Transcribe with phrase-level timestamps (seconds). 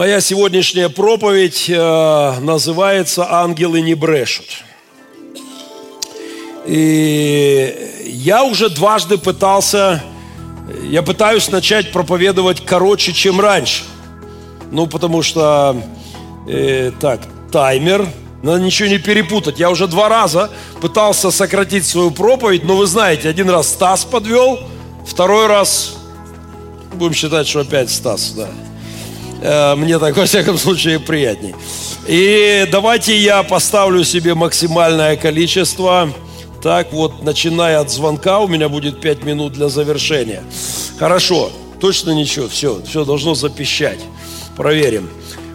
[0.00, 4.46] Моя сегодняшняя проповедь э, называется «Ангелы не брешут».
[6.64, 10.02] И я уже дважды пытался,
[10.84, 13.82] я пытаюсь начать проповедовать короче, чем раньше.
[14.70, 15.76] Ну, потому что,
[16.48, 17.20] э, так,
[17.52, 18.08] таймер,
[18.42, 19.60] надо ничего не перепутать.
[19.60, 20.48] Я уже два раза
[20.80, 24.60] пытался сократить свою проповедь, но вы знаете, один раз Стас подвел,
[25.06, 25.98] второй раз,
[26.94, 28.48] будем считать, что опять Стас, да.
[29.40, 31.54] Э, мне так, во всяком случае, приятней.
[32.06, 36.12] И давайте я поставлю себе максимальное количество.
[36.62, 40.42] Так вот, начиная от звонка, у меня будет 5 минут для завершения.
[40.98, 44.00] Хорошо, точно ничего, все, все должно запищать.
[44.56, 45.08] Проверим.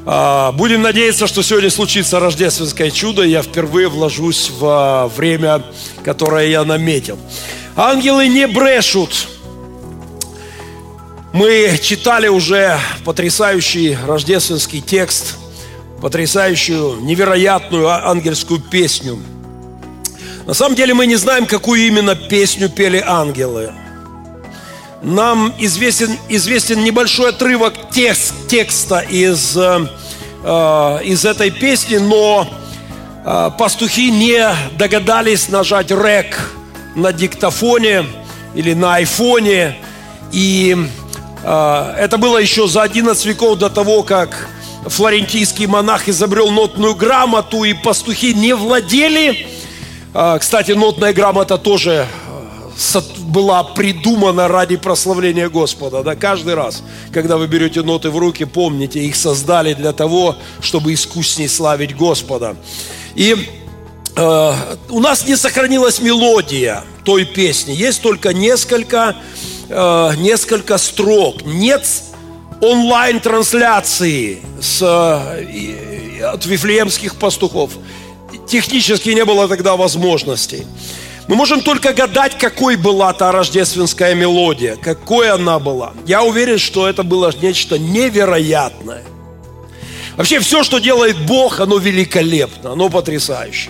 [0.08, 3.24] А, будем надеяться, что сегодня случится рождественское чудо.
[3.24, 5.64] Я впервые вложусь в а, время,
[6.04, 7.20] которое я наметил.
[7.76, 9.28] Ангелы не брешут.
[11.36, 15.36] Мы читали уже потрясающий рождественский текст,
[16.02, 19.20] потрясающую, невероятную ангельскую песню.
[20.46, 23.74] На самом деле мы не знаем, какую именно песню пели ангелы.
[25.02, 29.90] Нам известен, известен небольшой отрывок текст, текста из, э,
[30.42, 32.48] э из этой песни, но
[33.26, 36.54] э, пастухи не догадались нажать рек
[36.96, 38.06] на диктофоне
[38.56, 39.76] или на айфоне.
[40.32, 41.05] И а,
[41.46, 44.50] это было еще за 11 веков до того, как
[44.88, 49.48] флорентийский монах изобрел нотную грамоту, и пастухи не владели.
[50.14, 56.04] А, кстати, нотная грамота тоже а, была придумана ради прославления Господа.
[56.04, 60.94] Да, каждый раз, когда вы берете ноты в руки, помните, их создали для того, чтобы
[60.94, 62.56] искусней славить Господа.
[63.16, 63.50] И
[64.16, 64.54] э,
[64.90, 67.72] у нас не сохранилась мелодия той песни.
[67.72, 71.44] Есть только несколько э, несколько строк.
[71.46, 71.86] Нет
[72.62, 77.72] онлайн-трансляции с, э, от вифлеемских пастухов.
[78.48, 80.66] Технически не было тогда возможностей.
[81.28, 85.94] Мы можем только гадать, какой была та рождественская мелодия, какой она была.
[86.06, 89.04] Я уверен, что это было нечто невероятное.
[90.18, 93.70] Вообще все, что делает Бог, оно великолепно, оно потрясающе.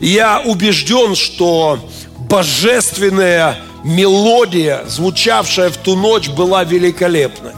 [0.00, 1.78] Я убежден, что
[2.18, 7.52] божественная мелодия, звучавшая в ту ночь, была великолепной.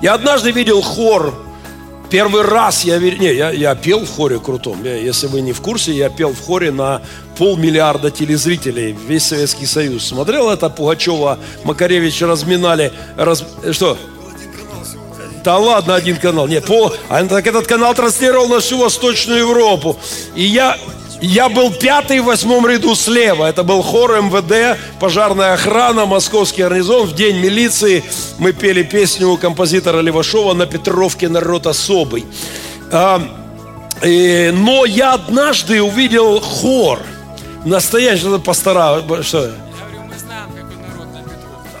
[0.00, 1.34] Я однажды видел хор,
[2.10, 4.84] первый раз я, не, я, я пел в хоре крутом.
[4.84, 7.02] Я, если вы не в курсе, я пел в хоре на
[7.38, 10.06] полмиллиарда телезрителей, весь Советский Союз.
[10.06, 13.98] Смотрел это Пугачева, Макаревич разминали, раз, что?
[15.42, 16.48] Да ладно, один канал.
[16.48, 19.96] Нет, пол, а так этот канал транслировал на всю Восточную Европу.
[20.34, 20.76] И я
[21.20, 23.46] я был пятый в восьмом ряду слева.
[23.46, 27.06] Это был хор МВД, пожарная охрана, московский гарнизон.
[27.06, 28.04] В день милиции
[28.38, 32.26] мы пели песню у композитора Левашова «На Петровке народ особый».
[32.92, 33.20] А,
[34.02, 37.00] но я однажды увидел хор.
[37.64, 39.02] Настоящий пастора.
[39.22, 39.50] Что?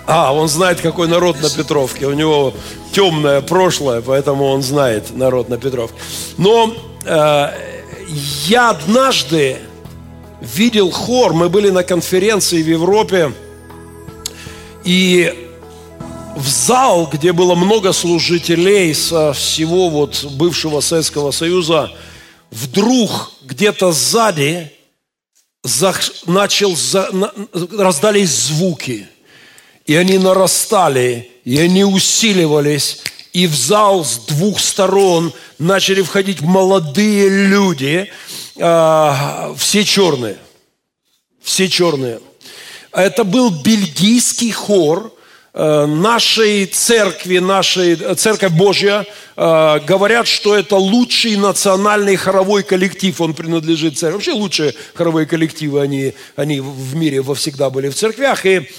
[0.06, 2.06] А, он знает, какой народ на Петровке.
[2.06, 2.54] У него
[2.92, 5.96] темное прошлое, поэтому он знает народ на Петровке.
[6.38, 6.72] Но
[7.04, 7.75] э,
[8.08, 9.58] я однажды
[10.40, 13.32] видел хор, мы были на конференции в Европе,
[14.84, 15.48] и
[16.36, 21.90] в зал, где было много служителей со всего вот бывшего Советского Союза,
[22.50, 24.70] вдруг где-то сзади
[26.26, 26.76] начал,
[27.52, 29.08] раздались звуки,
[29.86, 33.00] и они нарастали, и они усиливались,
[33.36, 38.10] и в зал с двух сторон начали входить молодые люди,
[38.56, 40.38] э, все черные,
[41.42, 42.20] все черные.
[42.92, 45.12] Это был бельгийский хор
[45.52, 49.04] э, нашей церкви, нашей э, церковь Божья.
[49.36, 54.14] Э, говорят, что это лучший национальный хоровой коллектив, он принадлежит церкви.
[54.14, 58.46] Вообще лучшие хоровые коллективы, они, они в мире во всегда были в церквях.
[58.46, 58.70] И,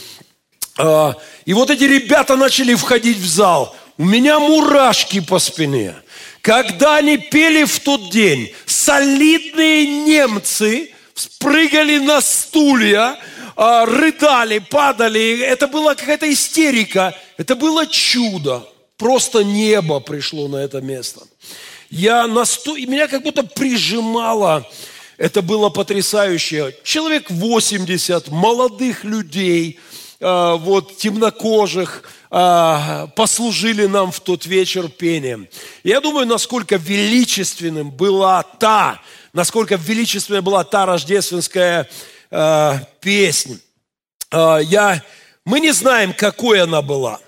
[1.45, 5.95] и вот эти ребята начали входить в зал– у меня мурашки по спине.
[6.41, 13.17] Когда они пели в тот день, солидные немцы спрыгали на стулья,
[13.55, 15.39] а, рыдали, падали.
[15.39, 17.15] Это была какая-то истерика.
[17.37, 18.67] Это было чудо.
[18.97, 21.21] Просто небо пришло на это место.
[21.89, 22.75] Я насту...
[22.75, 24.67] Меня как будто прижимало.
[25.17, 26.75] Это было потрясающе.
[26.83, 29.79] Человек 80 молодых людей,
[30.19, 35.47] вот темнокожих, а, послужили нам в тот вечер пением.
[35.83, 41.89] Я думаю, насколько величественным была та, насколько величественная была та рождественская
[42.31, 43.57] э, песня.
[44.31, 45.01] Э, я,
[45.45, 47.19] мы не знаем, какой она была.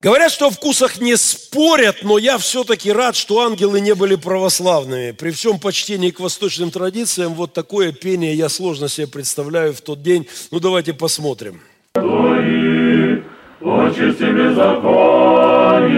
[0.00, 5.10] Говорят, что о вкусах не спорят, но я все-таки рад, что ангелы не были православными.
[5.10, 10.00] При всем почтении к восточным традициям, вот такое пение я сложно себе представляю в тот
[10.00, 10.28] день.
[10.52, 11.62] Ну, давайте посмотрим.
[11.94, 13.22] Твои,
[13.60, 15.88] очисти беззаконие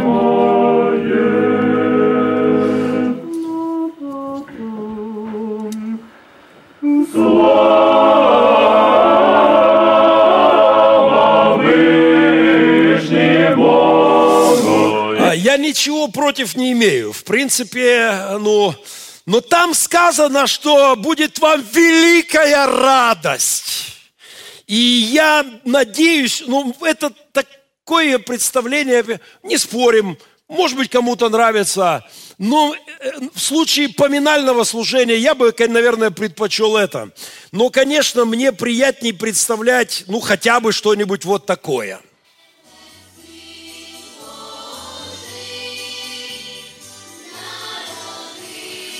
[0.00, 1.46] мое.
[15.46, 17.12] Я ничего против не имею.
[17.12, 18.74] В принципе, ну,
[19.26, 23.94] но там сказано, что будет вам великая радость.
[24.66, 32.04] И я надеюсь, ну, это такое представление, не спорим, может быть, кому-то нравится,
[32.38, 37.10] но э, в случае поминального служения я бы, наверное, предпочел это.
[37.52, 42.00] Но, конечно, мне приятнее представлять, ну, хотя бы что-нибудь вот такое–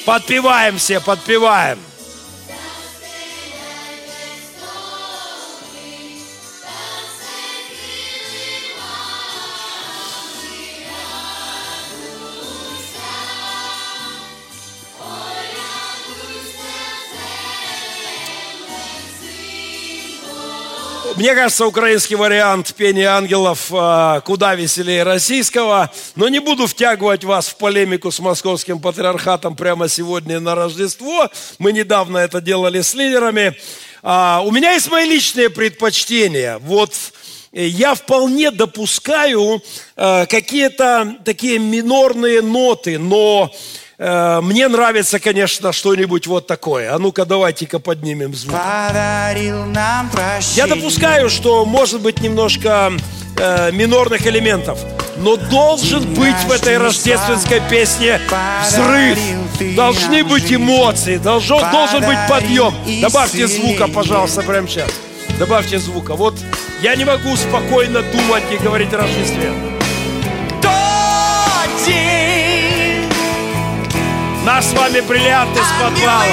[0.06, 1.78] Подпеваем все, подпеваем.
[21.16, 25.90] Мне кажется, украинский вариант пения ангелов а, куда веселее российского.
[26.14, 31.30] Но не буду втягивать вас в полемику с московским патриархатом прямо сегодня на Рождество.
[31.58, 33.56] Мы недавно это делали с лидерами.
[34.02, 36.58] А, у меня есть мои личные предпочтения.
[36.58, 36.92] Вот
[37.52, 39.62] э, я вполне допускаю
[39.96, 43.50] э, какие-то такие минорные ноты, но
[43.98, 46.94] мне нравится, конечно, что-нибудь вот такое.
[46.94, 48.54] А ну-ка, давайте-ка поднимем звук.
[50.54, 52.92] Я допускаю, что может быть немножко
[53.38, 54.78] э, минорных элементов.
[55.18, 58.20] Но должен быть в этой рождественской песне
[58.66, 59.18] взрыв.
[59.74, 62.74] Должны быть эмоции, должен, должен быть подъем.
[63.00, 64.90] Добавьте звука, пожалуйста, прямо сейчас.
[65.38, 66.14] Добавьте звука.
[66.14, 66.34] Вот
[66.82, 69.52] я не могу спокойно думать и говорить о Рождестве.
[74.46, 76.24] Наш с вами бриллиант из подвала.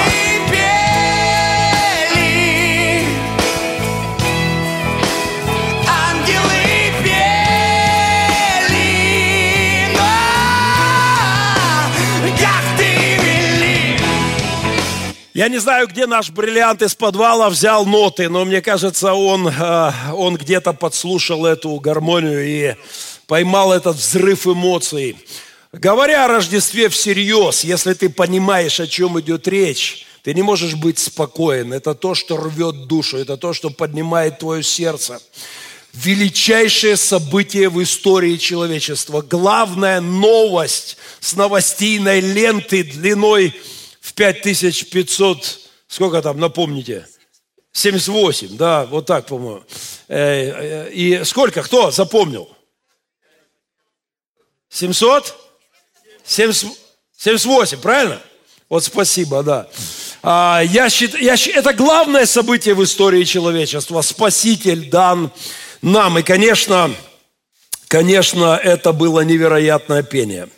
[15.32, 19.92] Я не знаю, где наш бриллиант из подвала взял ноты, но мне кажется, он, э,
[20.12, 22.76] он где-то подслушал эту гармонию и
[23.26, 25.16] поймал этот взрыв эмоций.
[25.78, 31.00] Говоря о Рождестве всерьез, если ты понимаешь, о чем идет речь, ты не можешь быть
[31.00, 31.72] спокоен.
[31.72, 35.20] Это то, что рвет душу, это то, что поднимает твое сердце.
[35.92, 39.20] Величайшее событие в истории человечества.
[39.20, 43.52] Главная новость с новостейной ленты длиной
[44.00, 47.08] в 5500, сколько там, напомните?
[47.72, 49.64] 78, да, вот так, по-моему.
[50.06, 52.48] Э, э, и сколько, кто запомнил?
[54.68, 55.43] 700?
[56.26, 58.20] 78, правильно?
[58.68, 59.68] Вот спасибо, да.
[60.22, 64.00] А, я считаю, я, это главное событие в истории человечества.
[64.00, 65.30] Спаситель дан
[65.82, 66.18] нам.
[66.18, 66.90] И, конечно,
[67.88, 70.48] конечно, это было невероятное пение.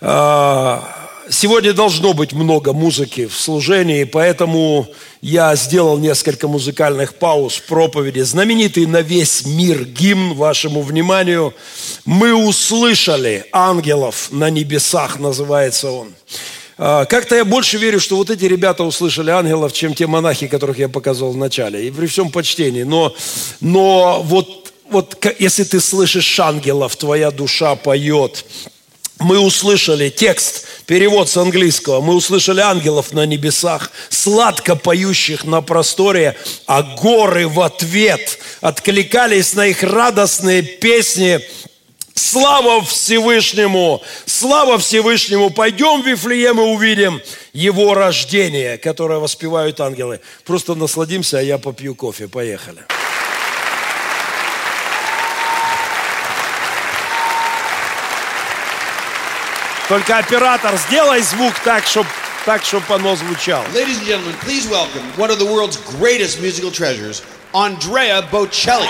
[0.00, 0.97] А,
[1.30, 4.86] Сегодня должно быть много музыки в служении, поэтому
[5.20, 8.20] я сделал несколько музыкальных пауз в проповеди.
[8.20, 11.54] Знаменитый на весь мир гимн вашему вниманию.
[12.06, 16.14] «Мы услышали ангелов на небесах» называется он.
[16.78, 20.78] А, как-то я больше верю, что вот эти ребята услышали ангелов, чем те монахи, которых
[20.78, 21.88] я показывал в начале.
[21.88, 22.84] И при всем почтении.
[22.84, 23.14] Но,
[23.60, 28.46] но вот, вот если ты слышишь ангелов, твоя душа поет
[29.20, 36.34] мы услышали текст, перевод с английского, мы услышали ангелов на небесах, сладко поющих на просторе,
[36.66, 41.40] а горы в ответ откликались на их радостные песни.
[42.14, 44.02] Слава Всевышнему!
[44.24, 45.50] Слава Всевышнему!
[45.50, 47.20] Пойдем в Вифлеем и увидим
[47.52, 50.20] его рождение, которое воспевают ангелы.
[50.44, 52.28] Просто насладимся, а я попью кофе.
[52.28, 52.80] Поехали.
[59.89, 62.09] Только оператор, сделай звук так, чтобы
[62.45, 63.65] так, чтобы оно звучало.
[63.73, 67.21] Ladies and gentlemen, please welcome one of the world's greatest musical treasures,
[67.53, 68.87] Andrea Bocelli.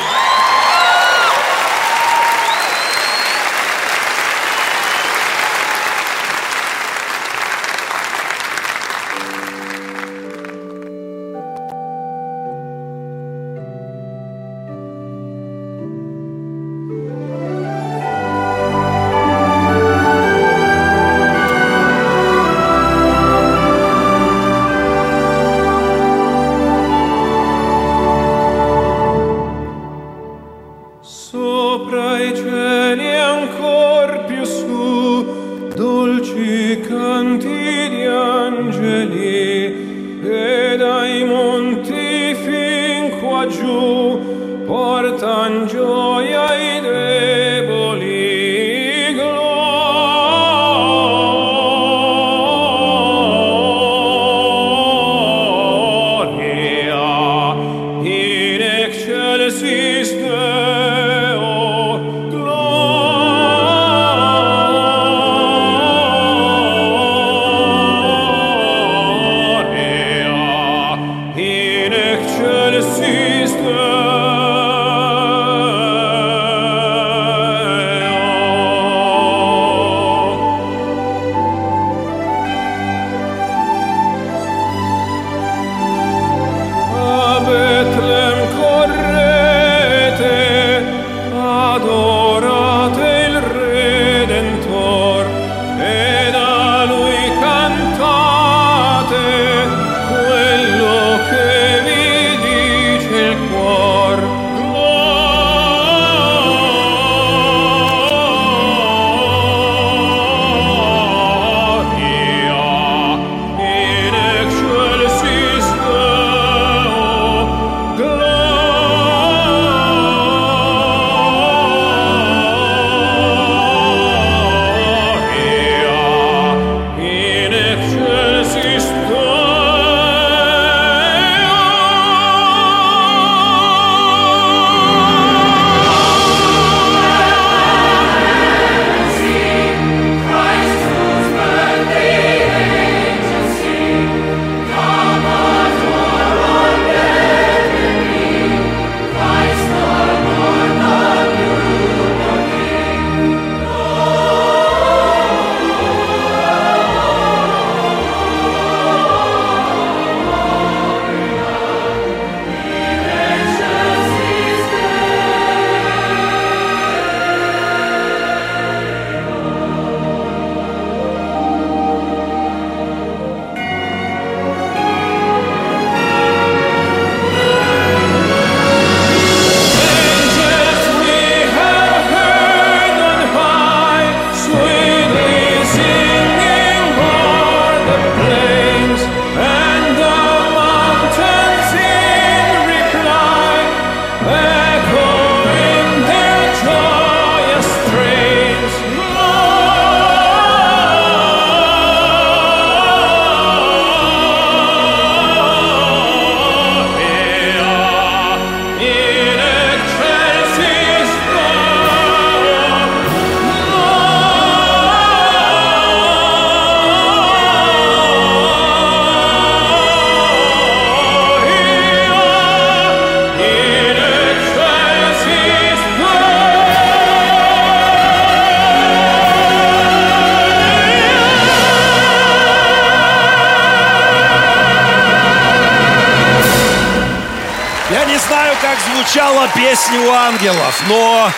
[239.68, 241.30] Песня у ангелов, но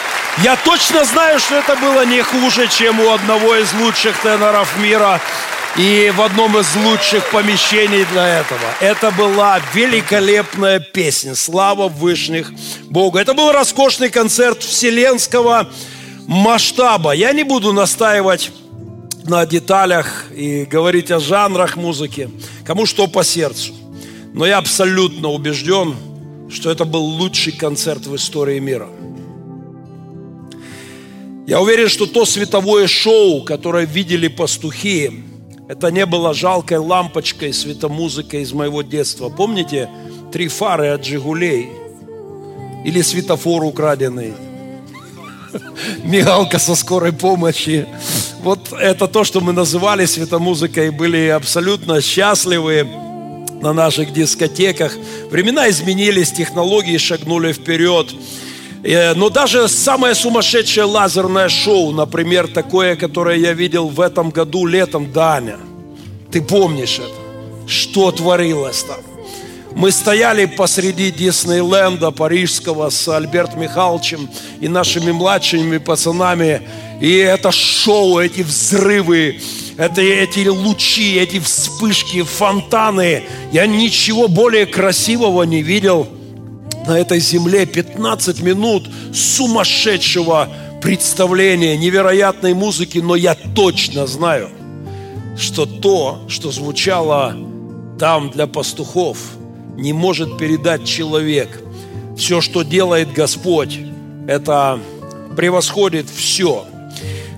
[0.44, 5.20] я точно знаю, что это было не хуже, чем у одного из лучших теноров мира
[5.76, 8.60] и в одном из лучших помещений для этого.
[8.78, 11.34] Это была великолепная песня.
[11.34, 12.52] Слава Вышних
[12.84, 13.18] Богу.
[13.18, 15.68] Это был роскошный концерт вселенского
[16.28, 17.10] масштаба.
[17.10, 18.52] Я не буду настаивать
[19.24, 22.30] на деталях и говорить о жанрах музыки,
[22.64, 23.74] кому что по сердцу.
[24.32, 25.96] Но я абсолютно убежден,
[26.50, 28.88] что это был лучший концерт в истории мира.
[31.46, 35.24] Я уверен, что то световое шоу, которое видели пастухи,
[35.68, 39.28] это не было жалкой лампочкой, светомузыкой из моего детства.
[39.28, 39.88] Помните
[40.32, 41.70] три фары от «Жигулей»?
[42.84, 44.32] Или светофор украденный?
[46.04, 47.86] Мигалка со скорой помощи.
[48.42, 52.88] Вот это то, что мы называли светомузыкой, были абсолютно счастливы
[53.60, 54.96] на наших дискотеках.
[55.30, 58.08] Времена изменились, технологии шагнули вперед.
[58.82, 64.66] Э, Но даже самое сумасшедшее лазерное шоу, например, такое, которое я видел в этом году
[64.66, 65.58] летом, Даня,
[66.30, 67.68] ты помнишь это?
[67.68, 68.98] Что творилось там?
[69.74, 74.28] Мы стояли посреди Диснейленда парижского с Альбертом Михайловичем
[74.60, 76.62] и нашими младшими пацанами.
[77.00, 79.40] И это шоу, эти взрывы,
[79.80, 83.22] это эти лучи, эти вспышки, фонтаны.
[83.50, 86.06] Я ничего более красивого не видел
[86.86, 87.64] на этой земле.
[87.64, 90.50] 15 минут сумасшедшего
[90.82, 92.98] представления, невероятной музыки.
[92.98, 94.50] Но я точно знаю,
[95.38, 97.34] что то, что звучало
[97.98, 99.16] там для пастухов,
[99.76, 101.62] не может передать человек.
[102.18, 103.78] Все, что делает Господь,
[104.28, 104.78] это
[105.38, 106.66] превосходит все.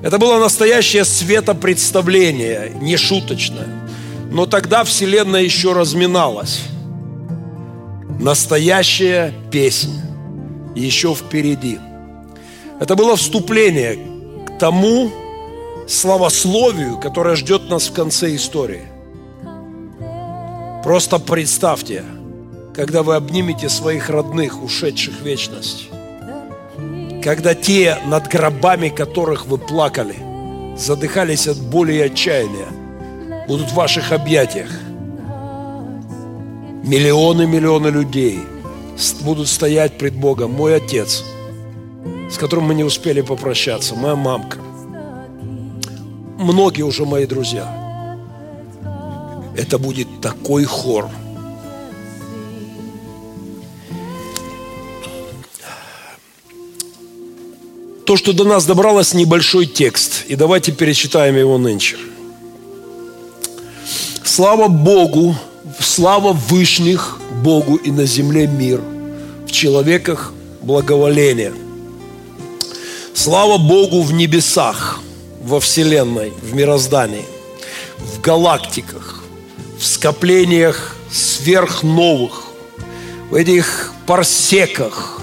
[0.02, 3.68] Это было настоящее светопредставление, не шуточное.
[4.30, 6.60] Но тогда Вселенная еще разминалась.
[8.18, 10.02] Настоящая песня
[10.74, 11.78] еще впереди.
[12.80, 13.98] Это было вступление
[14.46, 15.12] к тому
[15.86, 18.82] славословию, которое ждет нас в конце истории.
[20.82, 22.04] Просто представьте,
[22.74, 25.88] когда вы обнимете своих родных, ушедших в вечность,
[27.22, 30.16] когда те, над гробами которых вы плакали,
[30.76, 32.68] задыхались от боли и отчаяния,
[33.46, 34.70] будут в ваших объятиях.
[36.82, 38.40] Миллионы-миллионы людей
[39.20, 40.52] будут стоять пред Богом.
[40.52, 41.24] Мой отец,
[42.30, 44.58] с которым мы не успели попрощаться, моя мамка,
[46.38, 48.18] многие уже мои друзья.
[49.56, 51.08] Это будет такой хор–
[58.04, 60.24] то, что до нас добралось, небольшой текст.
[60.28, 61.96] И давайте перечитаем его нынче.
[64.24, 65.36] Слава Богу,
[65.78, 68.80] слава Вышних Богу и на земле мир,
[69.46, 70.32] в человеках
[70.62, 71.52] благоволение.
[73.14, 75.00] Слава Богу в небесах,
[75.42, 77.24] во Вселенной, в мироздании,
[77.98, 79.22] в галактиках,
[79.78, 82.44] в скоплениях сверхновых,
[83.30, 85.20] в этих парсеках,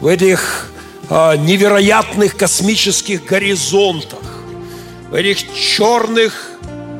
[0.00, 0.68] в этих
[1.10, 4.18] невероятных космических горизонтах,
[5.10, 6.50] в этих черных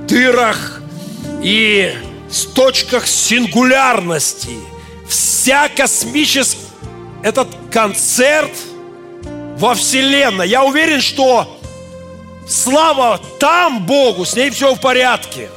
[0.07, 0.81] дырах
[1.43, 1.93] и
[2.31, 4.57] с точках сингулярности.
[5.09, 6.63] Вся космическая...
[7.23, 8.53] Этот концерт
[9.59, 10.49] во Вселенной.
[10.49, 11.59] Я уверен, что
[12.47, 15.51] слава там Богу, с ней все в порядке.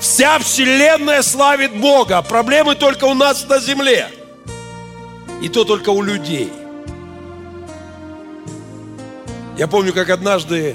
[0.00, 2.22] Вся Вселенная славит Бога.
[2.22, 4.08] Проблемы только у нас на земле.
[5.42, 6.50] И то только у людей.
[9.60, 10.74] Я помню, как однажды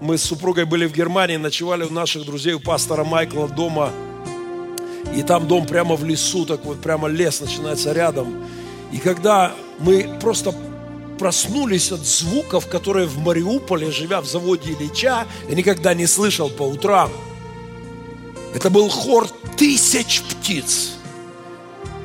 [0.00, 3.92] мы с супругой были в Германии, ночевали у наших друзей, у пастора Майкла дома.
[5.14, 8.42] И там дом прямо в лесу, так вот прямо лес начинается рядом.
[8.90, 10.52] И когда мы просто
[11.16, 16.64] проснулись от звуков, которые в Мариуполе, живя в заводе Ильича, я никогда не слышал по
[16.64, 17.12] утрам.
[18.52, 20.94] Это был хор тысяч птиц.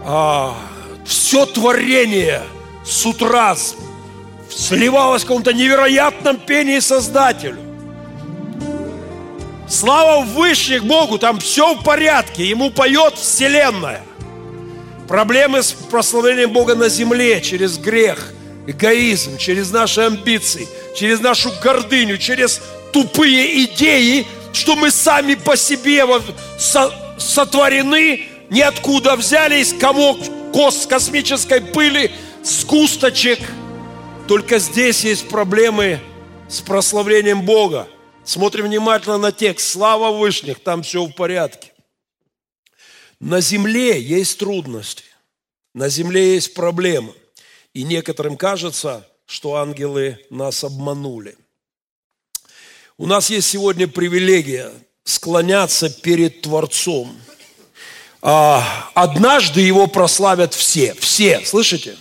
[0.06, 0.56] А,
[1.08, 2.44] все творение
[2.86, 3.56] с утра
[4.56, 7.58] сливалось в каком-то невероятном пении Создателю.
[9.70, 14.02] Слава высших Богу, там все в порядке, Ему поет Вселенная.
[15.08, 18.32] Проблемы с прославлением Бога на земле через грех,
[18.68, 22.62] эгоизм, через наши амбиции, через нашу гордыню, через
[22.92, 26.06] тупые идеи, что мы сами по себе
[27.18, 30.20] сотворены, ниоткуда взялись, комок
[30.88, 32.12] космической пыли,
[32.44, 33.40] сгусточек–
[34.28, 36.00] только здесь есть проблемы
[36.50, 37.88] с прославлением Бога.
[38.24, 39.68] Смотрим внимательно на текст.
[39.68, 41.74] Слава Вышних, там все в порядке.
[43.20, 45.04] На земле есть трудности.
[45.74, 47.14] На земле есть проблемы.
[47.74, 51.38] И некоторым кажется, что ангелы нас обманули.
[52.98, 54.72] У нас есть сегодня привилегия
[55.04, 57.14] склоняться перед Творцом.
[58.22, 60.94] А, однажды его прославят все.
[60.94, 61.98] Все, слышите?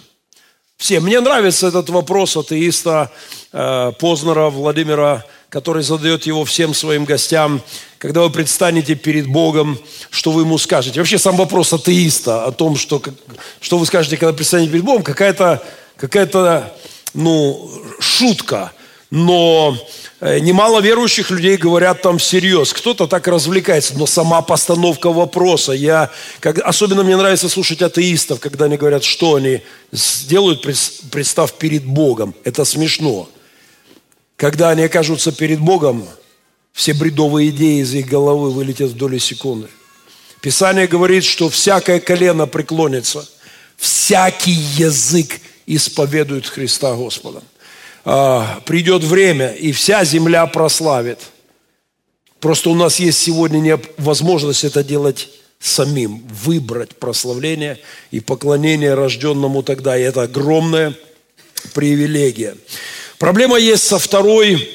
[0.83, 0.99] Все.
[0.99, 3.13] Мне нравится этот вопрос атеиста
[3.53, 7.63] э, Познера Владимира, который задает его всем своим гостям.
[7.99, 9.79] Когда вы предстанете перед Богом,
[10.11, 10.99] что вы ему скажете?
[10.99, 13.01] Вообще сам вопрос атеиста о том, что,
[13.61, 15.63] что вы скажете, когда предстанете перед Богом, какая-то
[15.97, 16.73] какая
[17.15, 18.73] ну, шутка.
[19.13, 19.77] Но
[20.25, 22.73] Э, немало верующих людей говорят там всерьез.
[22.73, 25.73] Кто-то так развлекается, но сама постановка вопроса.
[25.73, 30.63] Я, как, особенно мне нравится слушать атеистов, когда они говорят, что они сделают,
[31.11, 32.37] представ перед Богом.
[32.45, 33.29] Это смешно.
[34.37, 36.07] Когда они окажутся перед Богом,
[36.73, 39.67] все бредовые идеи из их головы вылетят в доли секунды.
[40.41, 43.29] Писание говорит, что всякое колено преклонится,
[43.77, 47.43] всякий язык исповедует Христа Господа
[48.05, 51.19] придет время, и вся земля прославит.
[52.41, 55.29] Просто у нас есть сегодня возможность это делать
[55.61, 57.79] самим, выбрать прославление
[58.11, 59.97] и поклонение рожденному тогда.
[59.97, 60.95] И это огромная
[61.73, 62.57] привилегия.
[63.19, 64.69] Проблема есть со второй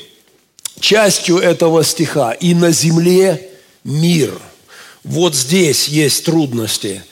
[0.80, 2.32] частью этого стиха.
[2.32, 3.50] «И на земле
[3.84, 4.32] мир».
[5.04, 7.04] Вот здесь есть трудности.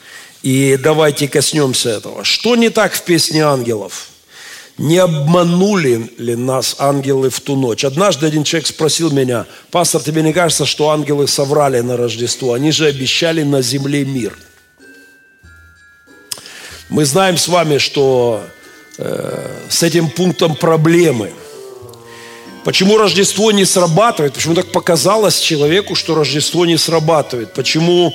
[0.42, 2.24] И давайте коснемся этого.
[2.24, 4.08] Что не так в песне ангелов?
[4.78, 7.84] Не обманули ли нас ангелы в ту ночь?
[7.84, 12.52] Однажды один человек спросил меня, пастор, тебе не кажется, что ангелы соврали на Рождество?
[12.52, 14.36] Они же обещали на земле мир.
[16.88, 18.44] Мы знаем с вами, что
[18.98, 21.32] э, с этим пунктом проблемы.
[22.64, 24.34] Почему Рождество не срабатывает?
[24.34, 27.52] Почему так показалось человеку, что Рождество не срабатывает?
[27.54, 28.12] Почему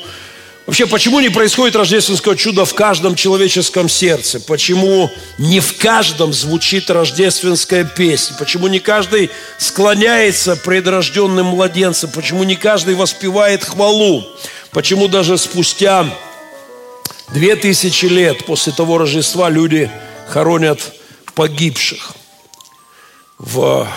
[0.68, 4.40] Вообще, почему не происходит рождественское чудо в каждом человеческом сердце?
[4.40, 8.36] Почему не в каждом звучит рождественская песня?
[8.38, 12.12] Почему не каждый склоняется пред рожденным младенцем?
[12.12, 14.24] Почему не каждый воспевает хвалу?
[14.72, 16.06] Почему даже спустя
[17.34, 19.90] две тысячи лет после того Рождества люди
[20.30, 20.94] хоронят
[21.34, 22.14] погибших
[23.40, 23.88] в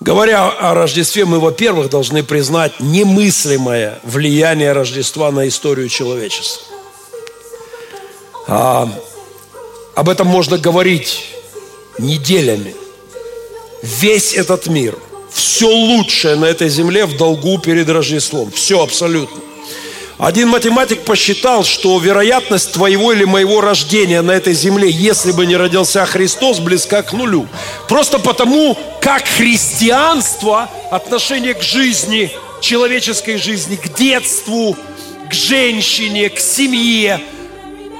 [0.00, 6.66] Говоря о Рождестве, мы, во-первых, должны признать немыслимое влияние Рождества на историю человечества.
[8.46, 8.88] А,
[9.94, 11.24] об этом можно говорить
[11.98, 12.74] неделями.
[13.82, 14.98] Весь этот мир,
[15.32, 18.50] все лучшее на этой земле в долгу перед Рождеством.
[18.50, 19.40] Все абсолютно.
[20.18, 25.56] Один математик посчитал, что вероятность твоего или моего рождения на этой земле, если бы не
[25.56, 27.46] родился Христос, близка к нулю.
[27.86, 34.74] Просто потому, как христианство, отношение к жизни, человеческой жизни, к детству,
[35.28, 37.20] к женщине, к семье,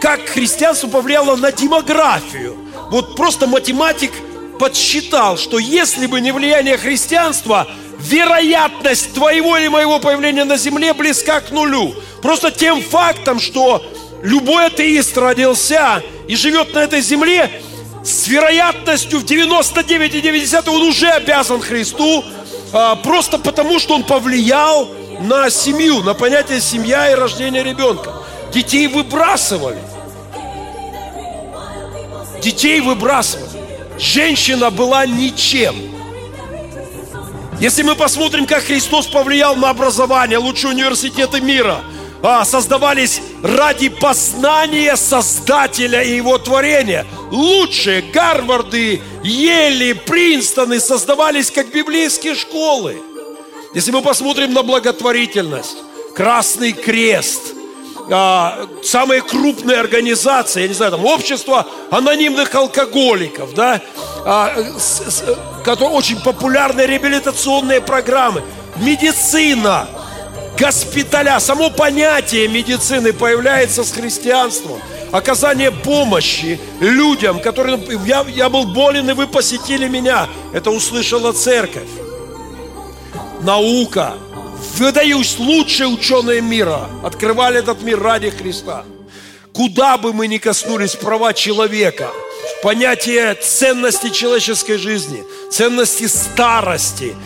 [0.01, 2.57] как христианство повлияло на демографию.
[2.91, 4.13] Вот просто математик
[4.59, 7.67] подсчитал, что если бы не влияние христианства,
[8.09, 11.95] вероятность твоего или моего появления на земле близка к нулю.
[12.23, 13.85] Просто тем фактом, что
[14.23, 17.63] любой атеист родился и живет на этой земле,
[18.05, 22.25] с вероятностью в 99,9 он уже обязан Христу,
[22.73, 24.89] а, просто потому, что он повлиял
[25.21, 28.13] на семью, на понятие семья и рождение ребенка.
[28.53, 29.83] Детей выбрасывали.
[32.41, 33.47] Детей выбрасывали.
[33.99, 35.96] Женщина была ничем.
[37.59, 41.81] Если мы посмотрим, как Христос повлиял на образование, лучшие университеты мира,
[42.23, 47.07] а, создавались ради познания Создателя и Его творения.
[47.31, 52.99] Лучшие Гарварды, Ели, Принстоны создавались как библейские школы.
[53.75, 55.77] Если мы посмотрим на благотворительность,
[56.15, 57.56] Красный Крест,
[58.11, 63.81] а, самые крупные организации, я не знаю, там общество анонимных алкоголиков, да,
[64.25, 65.25] а, с, с,
[65.65, 68.43] которые очень популярные реабилитационные программы,
[68.77, 69.89] медицина,
[70.59, 74.81] госпиталя, само понятие медицины появляется с христианством.
[75.13, 77.79] Оказание помощи людям, которые...
[78.05, 80.29] Я, я был болен, и вы посетили меня.
[80.53, 81.89] Это услышала церковь.
[83.41, 84.15] Наука.
[84.77, 88.85] Выдаюсь, лучшие ученые мира открывали этот мир ради Христа.
[89.53, 92.11] Куда бы мы ни коснулись права человека,
[92.63, 97.17] понятие ценности человеческой жизни, ценности старости,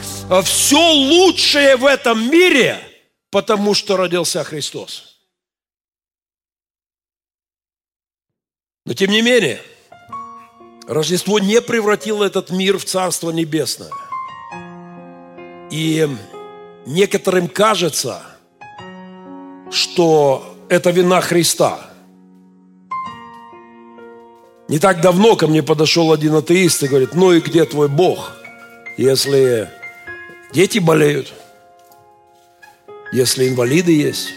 [0.44, 2.78] все лучшее в этом мире–
[3.30, 5.16] потому что родился Христос.
[8.84, 9.62] Но тем не менее,
[10.86, 13.92] Рождество не превратило этот мир в Царство Небесное.
[15.70, 16.08] И
[16.86, 18.22] некоторым кажется,
[19.70, 21.80] что это вина Христа.
[24.68, 28.32] Не так давно ко мне подошел один атеист и говорит, ну и где твой Бог,
[28.96, 29.68] если
[30.52, 31.32] дети болеют,
[33.12, 34.28] если инвалиды есть.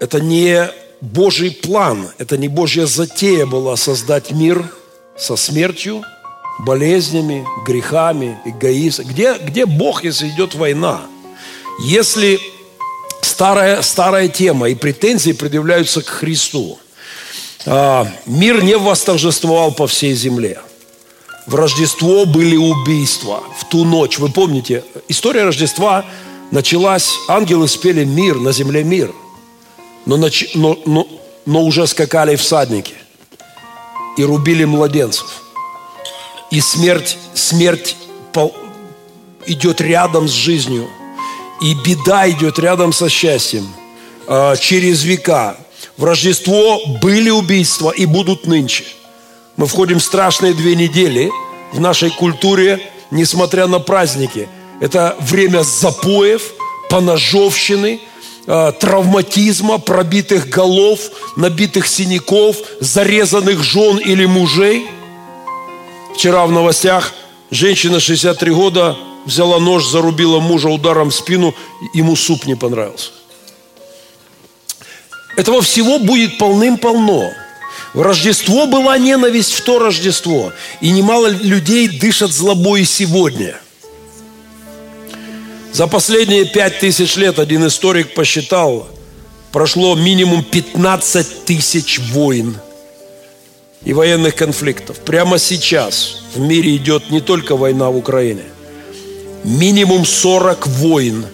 [0.00, 4.64] Это не Божий план, это не Божья затея была создать мир
[5.16, 6.02] со смертью,
[6.58, 9.08] болезнями, грехами, эгоизмом.
[9.08, 11.02] Где, где Бог, если идет война?
[11.80, 12.40] Если
[13.22, 16.78] старая, старая тема и претензии предъявляются к Христу,
[17.66, 20.60] а, мир не восторжествовал по всей земле–
[21.48, 23.42] в Рождество были убийства.
[23.56, 26.04] В ту ночь, вы помните, история Рождества
[26.50, 29.14] началась, ангелы спели мир, на земле мир.
[30.04, 31.08] Но, но, но,
[31.46, 32.92] но уже скакали всадники
[34.18, 35.42] и рубили младенцев.
[36.50, 37.96] И смерть, смерть
[39.46, 40.88] идет рядом с жизнью.
[41.60, 43.66] И беда идет рядом со счастьем.
[44.26, 45.56] Э, через века.
[45.96, 48.84] В Рождество были убийства и будут нынче.
[49.56, 51.32] Мы входим в страшные две недели
[51.72, 52.80] в нашей культуре,
[53.10, 54.48] несмотря на праздники.
[54.80, 56.42] Это время запоев,
[56.90, 58.00] поножовщины,
[58.46, 61.00] э, травматизма, пробитых голов,
[61.36, 64.86] набитых синяков, зарезанных жен или мужей.
[66.18, 67.14] Вчера в новостях
[67.52, 71.54] женщина 63 года взяла нож, зарубила мужа ударом в спину,
[71.94, 73.10] ему суп не понравился.
[75.36, 77.30] Этого всего будет полным-полно.
[77.94, 80.52] В Рождество была ненависть в то Рождество.
[80.80, 83.54] И немало людей дышат злобой сегодня.
[85.72, 88.88] За последние пять тысяч лет один историк посчитал,
[89.52, 92.56] прошло минимум 15 тысяч войн
[93.84, 94.98] и военных конфликтов.
[94.98, 98.42] Прямо сейчас в мире идет не только война в Украине.
[99.44, 101.26] Минимум 40 войн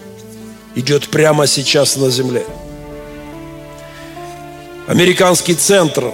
[0.75, 2.45] идет прямо сейчас на земле.
[4.87, 6.13] Американский центр,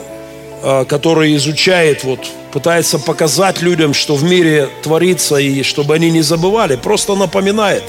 [0.62, 2.20] а, который изучает, вот,
[2.52, 7.82] пытается показать людям, что в мире творится, и чтобы они не забывали, просто напоминает.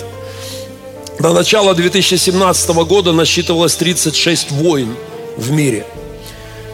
[1.20, 4.96] До начала 2017 года насчитывалось 36 войн
[5.38, 5.86] в мире.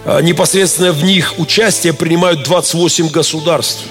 [0.10, 3.84] А, непосредственно в них участие принимают 28 государств.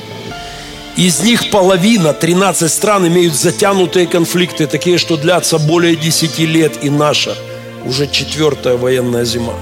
[0.97, 6.89] Из них половина, 13 стран, имеют затянутые конфликты, такие, что длятся более 10 лет, и
[6.89, 7.37] наша
[7.85, 9.53] уже четвертая военная зима.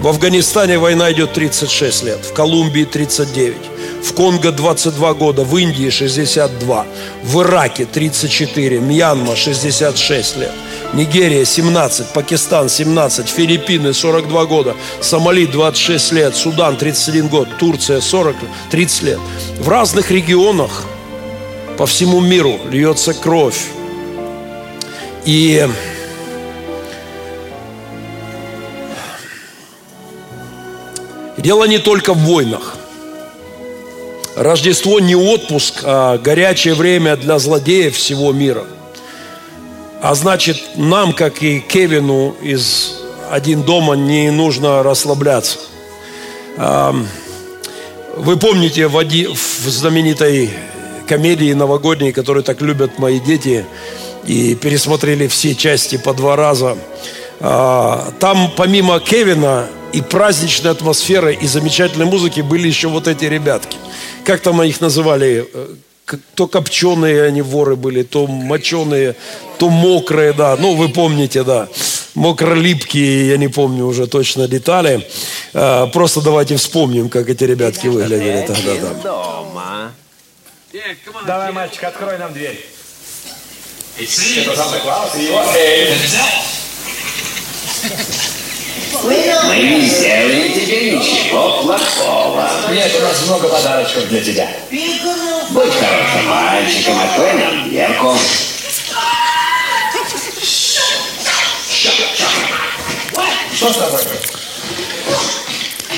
[0.00, 3.56] В Афганистане война идет 36 лет, в Колумбии 39,
[4.02, 6.86] в Конго 22 года, в Индии 62,
[7.22, 10.52] в Ираке 34, Мьянма 66 лет,
[10.96, 18.34] Нигерия 17, Пакистан 17, Филиппины 42 года, Сомали 26 лет, Судан 31 год, Турция 40,
[18.70, 19.18] 30 лет.
[19.58, 20.84] В разных регионах
[21.76, 23.66] по всему миру льется кровь.
[25.26, 25.68] И
[31.36, 32.76] Дело не только в войнах.
[34.34, 38.64] Рождество не отпуск, а горячее время для злодеев всего мира.
[40.02, 42.94] А значит, нам, как и Кевину из
[43.30, 45.58] «Один дома», не нужно расслабляться.
[46.56, 49.36] Вы помните в,
[49.68, 50.50] знаменитой
[51.06, 53.66] комедии новогодней, которую так любят мои дети,
[54.26, 56.76] и пересмотрели все части по два раза.
[57.40, 63.76] А, там помимо Кевина и праздничной атмосферы, и замечательной музыки были еще вот эти ребятки.
[64.24, 65.46] Как там их называли?
[66.10, 69.16] Э, то копченые они воры были, то моченые,
[69.58, 70.56] то мокрые, да.
[70.56, 71.68] Ну, вы помните, да.
[72.14, 75.06] Мокролипкие, я не помню уже точно детали.
[75.52, 78.72] А, просто давайте вспомним, как эти ребятки выглядели тогда.
[79.02, 79.90] Да.
[81.26, 82.64] Давай, мальчик, открой нам дверь.
[89.04, 92.48] Мы не сделаем тебе ничего плохого.
[92.70, 94.48] Нет, у нас много подарочков для тебя.
[95.50, 98.16] Будь хорошим мальчиком, открой нам дверку.
[103.54, 104.00] Что с тобой?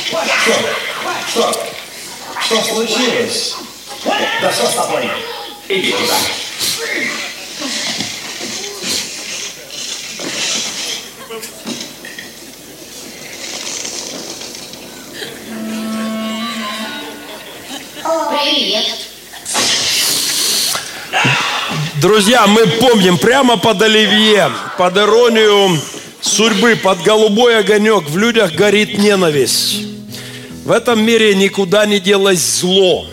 [0.06, 0.54] Что?
[1.28, 1.66] Что?
[2.40, 3.54] Что случилось?
[4.40, 5.10] Да что с тобой?
[5.68, 6.14] Иди туда.
[22.00, 25.80] Друзья, мы помним, прямо под Оливье, под иронию
[26.20, 29.80] судьбы, под голубой огонек в людях горит ненависть.
[30.64, 33.04] В этом мире никуда не делось зло.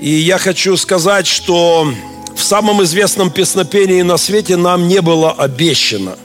[0.00, 1.92] И я хочу сказать, что
[2.34, 6.16] в самом известном песнопении на свете нам не было обещано.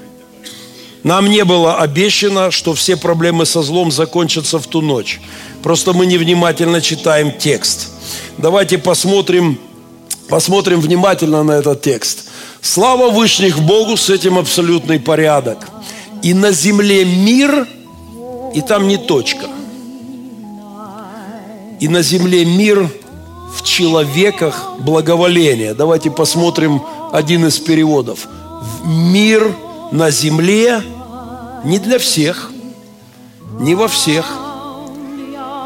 [1.04, 5.20] Нам не было обещано, что все проблемы со злом закончатся в ту ночь.
[5.64, 7.90] Просто мы невнимательно читаем текст.
[8.38, 9.60] Давайте посмотрим,
[10.30, 12.30] посмотрим внимательно на этот текст.
[12.62, 15.68] Слава Вышних Богу, с этим абсолютный порядок.
[16.24, 17.68] И на земле мир,
[18.54, 19.48] и там не точка.
[21.80, 22.90] И на земле мир
[23.54, 25.74] в человеках благоволение.
[25.74, 28.28] Давайте посмотрим один из переводов.
[28.84, 29.56] Мир
[29.92, 30.82] на земле
[31.64, 32.52] не для всех,
[33.60, 34.26] не во всех,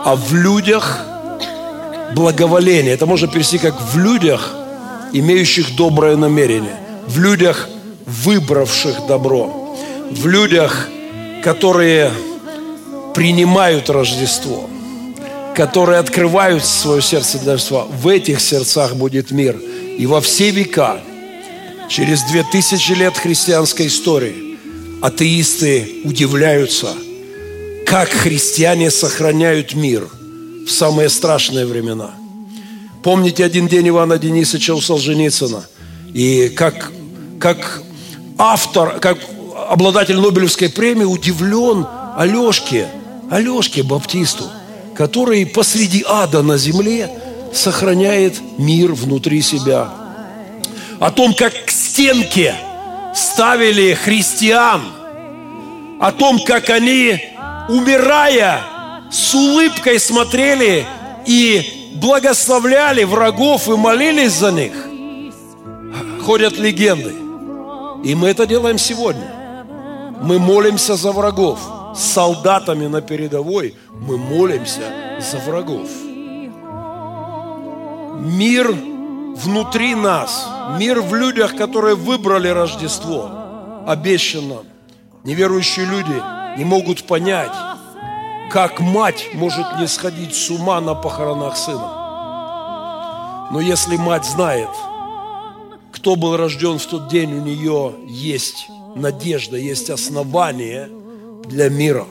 [0.03, 1.05] а в людях
[2.15, 2.93] благоволение.
[2.93, 4.53] Это можно перевести как в людях,
[5.13, 7.69] имеющих доброе намерение, в людях,
[8.05, 9.77] выбравших добро,
[10.11, 10.87] в людях,
[11.43, 12.11] которые
[13.13, 14.69] принимают Рождество,
[15.55, 17.85] которые открывают свое сердце для Рождества.
[17.85, 19.57] В этих сердцах будет мир.
[19.97, 21.01] И во все века,
[21.89, 24.57] через две тысячи лет христианской истории,
[25.01, 26.93] атеисты удивляются,
[27.85, 30.07] как христиане сохраняют мир
[30.65, 32.11] в самые страшные времена.
[33.03, 35.65] Помните один день Ивана Денисовича у Солженицына?
[36.13, 36.91] И как,
[37.39, 37.81] как
[38.37, 39.17] автор, как
[39.69, 42.87] обладатель Нобелевской премии удивлен Алешке,
[43.29, 44.49] Алешке Баптисту,
[44.95, 47.09] который посреди ада на земле
[47.53, 49.89] сохраняет мир внутри себя.
[50.99, 52.55] О том, как к стенке
[53.15, 54.81] ставили христиан,
[55.99, 57.19] о том, как они,
[57.69, 58.63] умирая,
[59.11, 60.87] с улыбкой смотрели
[61.25, 64.73] и благословляли врагов и молились за них.
[66.23, 67.13] Ходят легенды.
[68.03, 69.41] И мы это делаем сегодня.
[70.21, 71.59] мы молимся за врагов.
[71.95, 75.89] С солдатами на передовой мы молимся за врагов.
[78.21, 78.71] Мир
[79.35, 80.47] внутри нас,
[80.79, 83.29] мир в людях, которые выбрали Рождество,
[83.87, 84.63] обещан нам.
[85.23, 86.21] Неверующие люди
[86.57, 87.51] не могут понять,
[88.51, 93.47] как мать может не сходить с ума на похоронах сына.
[93.51, 94.69] Но если мать знает,
[95.91, 100.89] кто был рожден в тот день, у нее есть надежда, есть основание
[101.45, 102.05] для мира,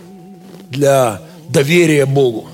[0.71, 2.49] для доверия Богу.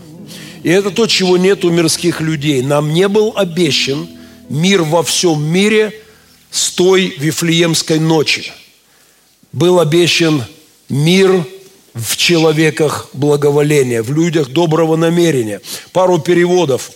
[0.62, 2.62] И это то, чего нет у мирских людей.
[2.62, 4.09] Нам не был обещан
[4.49, 5.92] мир во всем мире
[6.51, 8.53] с той Вифлеемской ночи.
[9.53, 10.44] Был обещан
[10.88, 11.44] мир
[11.96, 15.62] в человеках благоволения, в людях доброго намерения.
[15.92, 16.90] Пару переводов.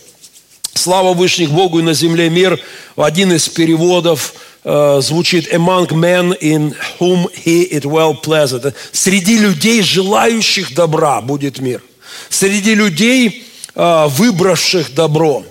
[0.73, 2.59] Слава Вышних Богу и на земле мир.
[2.95, 4.33] Один из переводов
[4.63, 8.73] э, звучит «among men in whom he it well pleasant».
[8.91, 11.81] Среди людей, желающих добра, будет мир.
[12.29, 15.43] Среди людей, э, выбравших добро.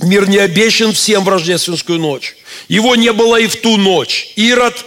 [0.00, 2.36] Мир не обещан всем в рождественскую ночь.
[2.68, 4.32] Его не было и в ту ночь.
[4.34, 4.84] Ирод,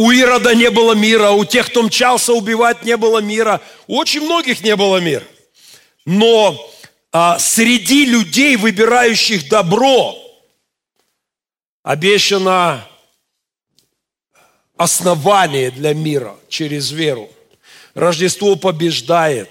[0.00, 3.60] у Ирода не было мира, у тех, кто мчался убивать, не было мира.
[3.86, 5.26] У очень многих не было мира.
[6.06, 6.56] Но
[7.12, 10.16] а, среди людей, выбирающих добро,
[11.82, 12.88] обещано
[14.78, 17.28] основание для мира через веру.
[17.92, 19.50] Рождество побеждает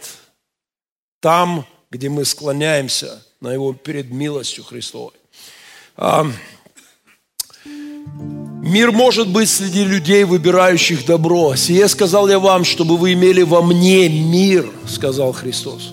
[1.19, 5.13] там, где мы склоняемся на Его перед милостью Христовой.
[8.69, 11.55] Мир может быть среди людей, выбирающих добро.
[11.55, 15.91] Сие сказал я вам, чтобы вы имели во мне мир, сказал Христос.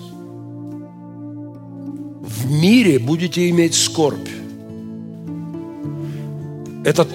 [2.21, 4.29] В мире будете иметь скорбь.
[6.85, 7.07] Это,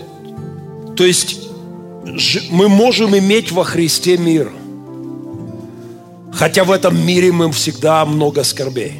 [0.96, 1.38] то есть,
[2.50, 4.50] мы можем иметь во Христе мир.
[6.32, 8.94] Хотя в этом мире мы всегда много скорбей.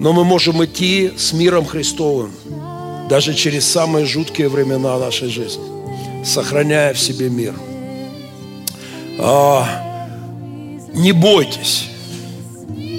[0.00, 2.32] Но мы можем идти с миром Христовым,
[3.08, 5.62] даже через самые жуткие времена нашей жизни,
[6.26, 7.54] сохраняя в себе мир.
[9.18, 9.66] А,
[10.92, 11.88] не бойтесь,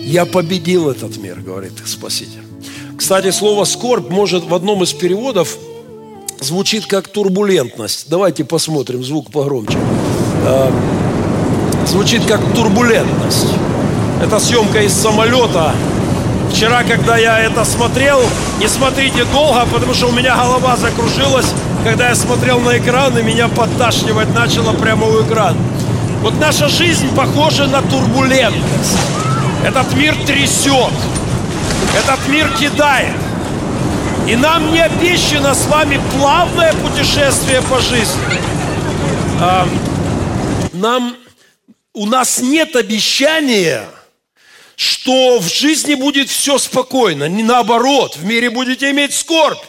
[0.05, 2.43] я победил этот мир, говорит Спаситель.
[2.97, 5.57] Кстати, слово «скорбь» может в одном из переводов
[6.39, 8.09] звучит как турбулентность.
[8.09, 9.77] Давайте посмотрим, звук погромче.
[10.45, 10.71] А,
[11.85, 13.47] звучит как турбулентность.
[14.23, 15.75] Это съемка из самолета
[16.51, 18.21] Вчера, когда я это смотрел,
[18.59, 21.45] не смотрите долго, потому что у меня голова закружилась,
[21.83, 25.57] когда я смотрел на экран, и меня подташнивать начало прямо у экрана.
[26.21, 28.97] Вот наша жизнь похожа на турбулентность.
[29.63, 30.93] Этот мир трясет,
[31.97, 33.15] этот мир кидает.
[34.27, 38.21] И нам не обещано с вами плавное путешествие по жизни.
[40.73, 41.15] Нам,
[41.93, 43.83] у нас нет обещания–
[44.77, 47.27] что в жизни будет все спокойно.
[47.27, 49.63] Не наоборот, в мире будете иметь скорбь.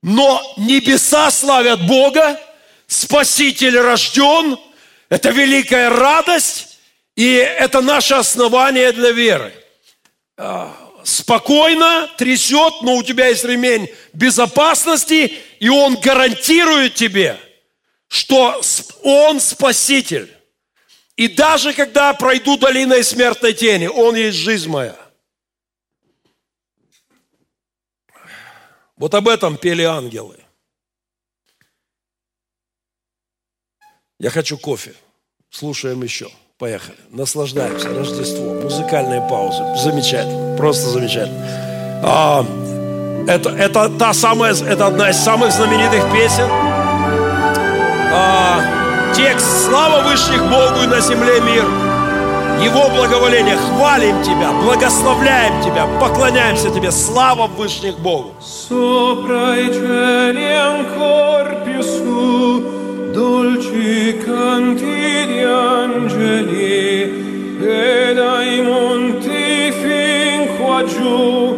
[0.00, 2.38] Но небеса славят Бога,
[2.86, 4.58] Спаситель рожден,
[5.08, 6.78] это великая радость,
[7.16, 9.52] и это наше основание для веры.
[10.36, 17.40] А, спокойно трясет, но у тебя есть ремень безопасности, и он гарантирует тебе,
[18.06, 18.60] что
[19.02, 20.33] он Спаситель.
[21.16, 24.96] И даже когда пройду долиной смертной тени, Он есть жизнь моя.
[28.96, 30.38] Вот об этом пели ангелы.
[34.18, 34.94] Я хочу кофе.
[35.50, 36.30] Слушаем еще.
[36.58, 36.98] Поехали.
[37.10, 37.88] Наслаждаемся.
[37.88, 38.54] Рождество.
[38.62, 39.62] Музыкальные паузы.
[39.76, 40.56] Замечательно.
[40.56, 41.44] Просто замечательно.
[42.04, 42.44] А,
[43.28, 46.48] это, это, та самая, это одна из самых знаменитых песен.
[48.12, 48.83] А,
[49.16, 51.64] Текст «Слава Вышних Богу и на земле мир».
[52.60, 53.56] Его благоволение.
[53.56, 56.90] Хвалим Тебя, благословляем Тебя, поклоняемся Тебе.
[56.90, 58.34] Слава Вышних Богу.
[63.14, 66.98] Dolci canti di angeli,
[67.60, 71.56] e dai monti fin qua giù,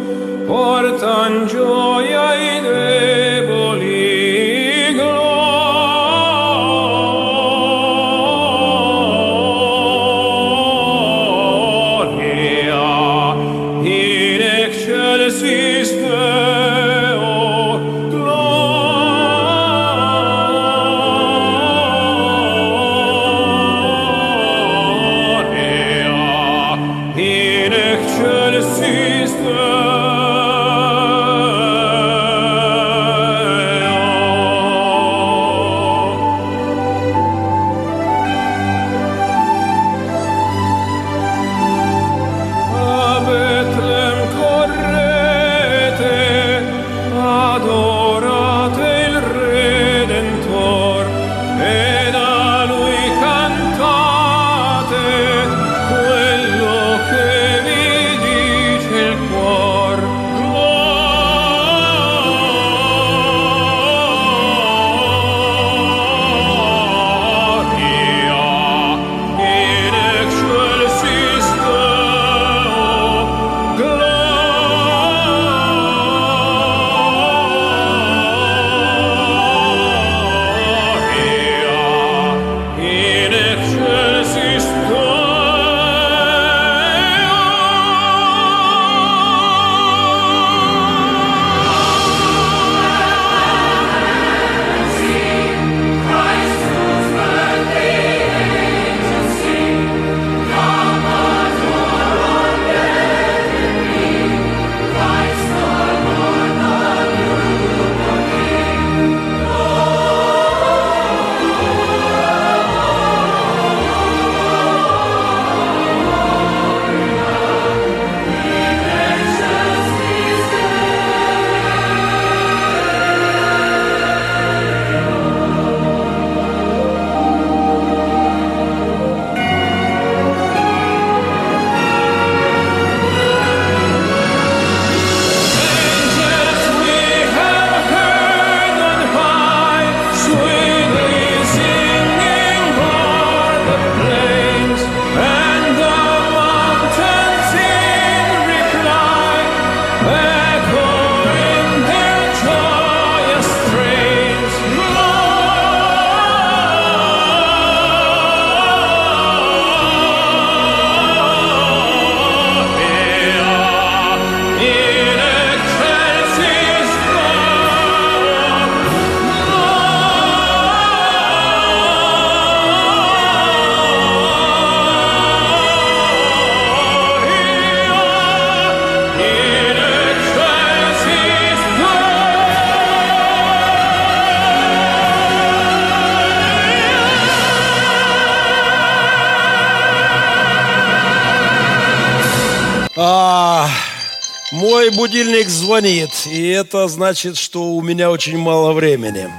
[195.07, 199.31] будильник звонит, и это значит, что у меня очень мало времени.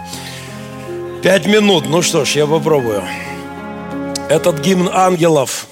[1.22, 3.04] Пять минут, ну что ж, я попробую.
[4.30, 5.66] Этот гимн ангелов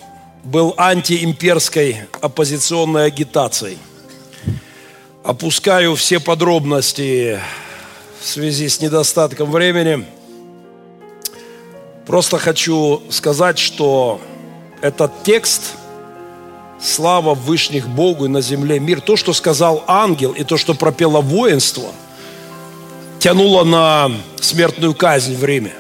[0.45, 3.79] был антиимперской оппозиционной агитацией.
[5.25, 7.41] Опускаю все подробности
[8.21, 10.05] в связи с недостатком времени.
[12.07, 14.21] Просто хочу сказать, что
[14.83, 15.63] этот текст
[16.81, 21.21] «Слава Вышних Богу и на земле мир», то, что сказал ангел и то, что пропело
[21.21, 21.91] воинство,
[23.19, 24.11] тянуло на
[24.41, 25.73] смертную казнь в Риме.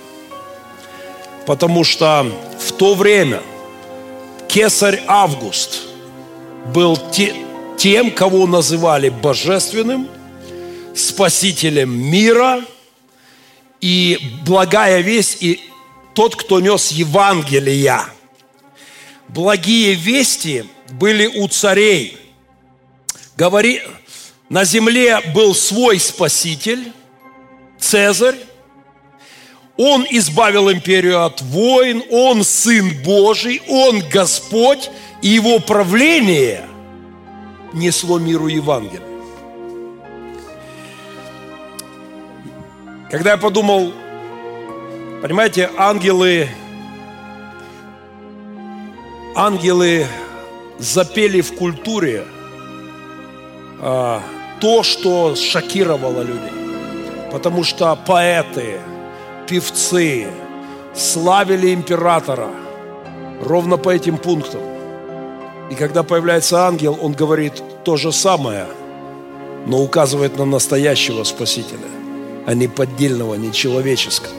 [1.47, 2.27] Потому что
[2.59, 3.43] в то время
[4.49, 5.83] кесарь Август
[6.75, 7.35] был те,
[7.77, 10.09] тем, кого называли божественным,
[10.95, 12.63] спасителем мира
[13.81, 15.61] и благая весть, и
[16.15, 18.07] тот, кто нес Евангелия.
[19.29, 22.17] Благие вести были у царей.
[23.37, 23.83] Говори,
[24.49, 26.93] на земле был свой спаситель,
[27.79, 28.39] Цезарь.
[29.77, 36.65] Он избавил империю от войн, он Сын Божий, он Господь, и его правление
[37.75, 39.03] несло миру Евангелие.
[43.11, 43.93] Когда я подумал,
[45.21, 46.49] понимаете, ангелы,
[49.35, 50.07] ангелы
[50.79, 52.25] запели в культуре
[53.81, 54.23] а,
[54.61, 57.31] то, что шокировало людей.
[57.33, 58.81] Потому что поэты,
[59.49, 60.29] певцы
[60.95, 62.49] славили императора
[63.43, 64.61] ровно по этим пунктам.
[65.71, 68.67] И когда появляется ангел, он говорит то же самое,
[69.67, 71.89] но указывает на настоящего Спасителя,
[72.47, 74.33] а не поддельного, не человеческого.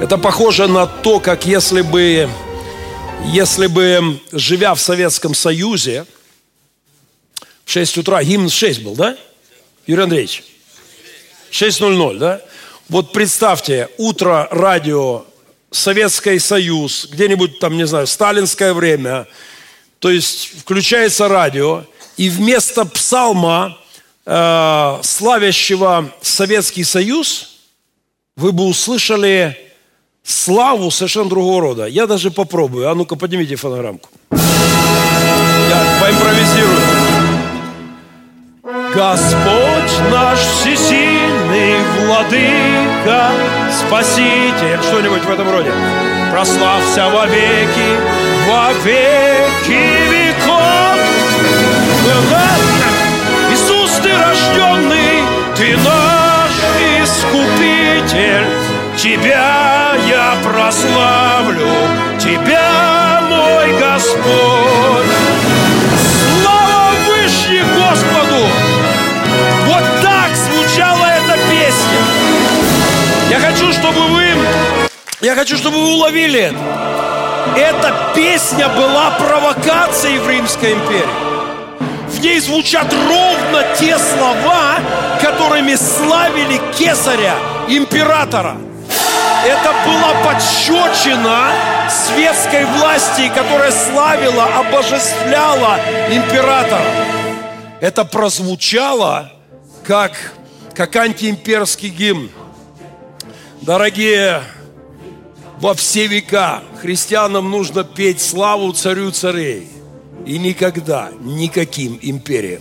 [0.00, 2.28] Это похоже на то, как если бы,
[3.26, 6.06] если бы, живя в Советском Союзе,
[7.64, 9.16] в 6 утра, гимн 6 был, да?
[9.86, 10.44] Юрий Андреевич?
[11.50, 12.40] 6.00, да?
[12.88, 15.24] Вот представьте, утро, радио,
[15.70, 19.26] Советский Союз, где-нибудь там, не знаю, сталинское время,
[19.98, 21.84] то есть включается радио,
[22.16, 23.78] и вместо псалма,
[24.24, 27.58] э, славящего Советский Союз,
[28.36, 29.67] вы бы услышали
[30.28, 31.86] славу совершенно другого рода.
[31.86, 32.90] Я даже попробую.
[32.90, 34.08] А ну-ка, поднимите фонограммку.
[34.30, 36.80] Я поимпровизирую.
[38.94, 43.30] Господь наш всесильный владыка,
[43.80, 44.80] спаситель.
[44.82, 45.72] Что-нибудь в этом роде.
[46.30, 47.96] Прославься во веки,
[48.48, 50.78] во веки веков.
[53.52, 55.22] Иисус, ты рожденный,
[55.56, 56.52] ты наш
[57.02, 58.67] искупитель.
[58.98, 61.68] Тебя я прославлю,
[62.18, 65.06] Тебя, мой Господь.
[66.42, 68.44] Слава Вышних Господу!
[69.66, 72.00] Вот так звучала эта песня.
[73.30, 74.32] Я хочу, чтобы вы,
[75.20, 76.58] я хочу, чтобы вы уловили это.
[77.56, 81.78] Эта песня была провокацией в Римской империи.
[82.08, 84.80] В ней звучат ровно те слова,
[85.22, 87.36] которыми славили кесаря,
[87.68, 88.56] императора.
[89.44, 91.52] Это была подщечина
[91.88, 95.78] светской власти, которая славила, обожествляла
[96.10, 96.84] императора.
[97.80, 99.32] Это прозвучало
[99.84, 100.12] как,
[100.74, 102.30] как антиимперский гимн.
[103.62, 104.42] Дорогие,
[105.60, 109.68] во все века христианам нужно петь славу царю царей.
[110.26, 112.60] И никогда никаким империям.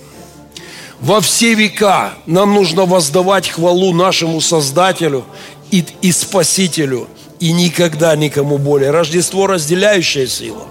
[1.00, 5.26] Во все века нам нужно воздавать хвалу нашему Создателю
[5.72, 7.08] и, и Спасителю,
[7.40, 8.92] и никогда никому более.
[8.92, 10.66] Рождество– разделяющая сила.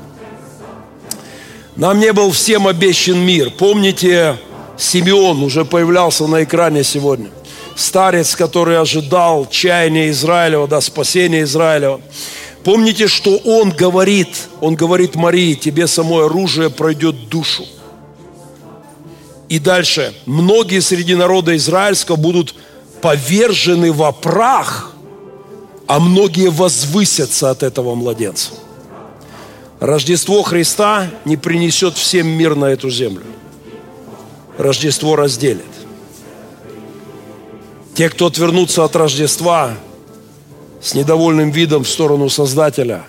[1.76, 3.50] Нам не был всем обещан мир.
[3.50, 4.38] Помните,
[4.78, 7.30] Симеон уже появлялся на экране сегодня.
[7.74, 12.00] Старец, который ожидал чаяния Израилева, да, спасения Израилева.
[12.64, 17.64] Помните, что он говорит, он говорит Марии, тебе самое оружие пройдет душу.
[19.48, 22.54] И дальше, многие среди народа израильского будут
[23.00, 24.92] повержены во прах,
[25.86, 28.50] а многие возвысятся от этого младенца.
[29.80, 33.24] Рождество Христа не принесет всем мир на эту землю.
[34.58, 35.64] Рождество разделит.
[37.94, 39.74] Те, кто отвернутся от Рождества
[40.82, 43.04] с недовольным видом в сторону Создателя,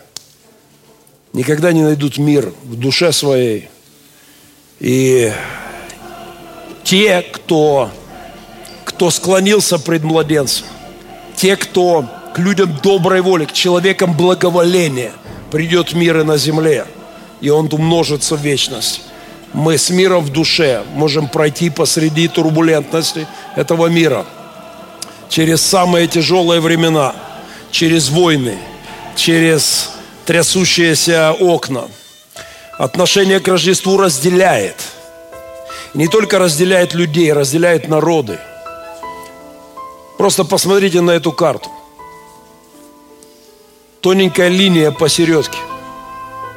[1.33, 3.69] никогда не найдут мир в душе своей.
[4.79, 5.31] И
[6.83, 7.89] те, кто
[8.97, 10.65] кто склонился пред младенцем,
[11.35, 15.11] те, кто к людям доброй воли, к человекам благоволения,
[15.51, 16.87] придет мир и на земле,
[17.39, 19.01] и он умножится в вечность.
[19.53, 24.25] мы с миром в душе можем пройти посреди турбулентности этого мира,
[25.29, 27.13] через самые тяжелые времена,
[27.69, 28.57] через войны,
[29.15, 29.91] через
[30.25, 31.83] трясущиеся окна.
[32.79, 34.77] Отношение к Рождеству разделяет.
[35.93, 38.39] И не только разделяет людей, разделяет народы.
[40.17, 41.69] Просто посмотрите на эту карту.
[44.01, 45.59] Тоненькая линия посередке.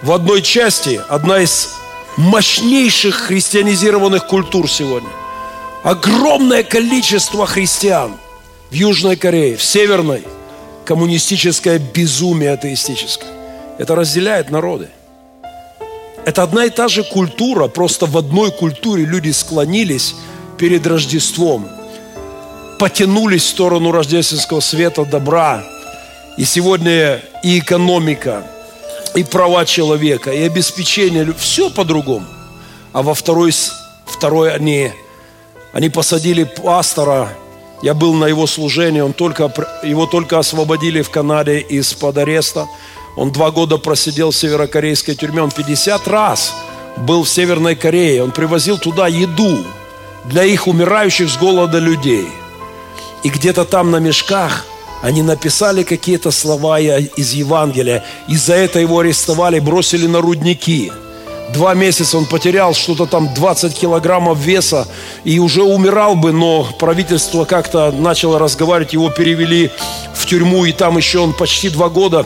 [0.02, 1.74] В одной части одна из
[2.16, 5.10] мощнейших христианизированных культур сегодня.
[5.82, 8.16] Огромное количество христиан
[8.70, 10.24] в Южной Корее, в Северной,
[10.84, 13.30] коммунистическое безумие атеистическое.
[13.78, 14.88] Это разделяет народы.
[16.24, 20.14] Это одна и та же культура, просто в одной культуре люди склонились
[20.58, 21.68] перед Рождеством,
[22.80, 25.62] потянулись в сторону рождественского света, добра.
[26.38, 28.42] И сегодня и экономика,
[29.14, 32.24] и права человека, и обеспечение, все по-другому.
[32.94, 33.52] А во второй,
[34.06, 34.92] второй они,
[35.74, 37.28] они посадили пастора,
[37.82, 39.52] я был на его служении, он только,
[39.82, 42.66] его только освободили в Канаде из-под ареста.
[43.14, 46.54] Он два года просидел в северокорейской тюрьме, он 50 раз
[46.96, 49.58] был в Северной Корее, он привозил туда еду
[50.24, 52.26] для их умирающих с голода людей.
[53.22, 54.64] И где-то там на мешках–
[55.02, 58.04] они написали какие-то слова из Евангелия.
[58.28, 60.92] И за это его арестовали, бросили на рудники.
[61.54, 64.86] Два месяца он потерял что-то там 20 килограммов веса
[65.24, 69.70] и уже умирал бы, но правительство как-то начало разговаривать, его перевели
[70.14, 72.24] в тюрьму, и там еще он почти два года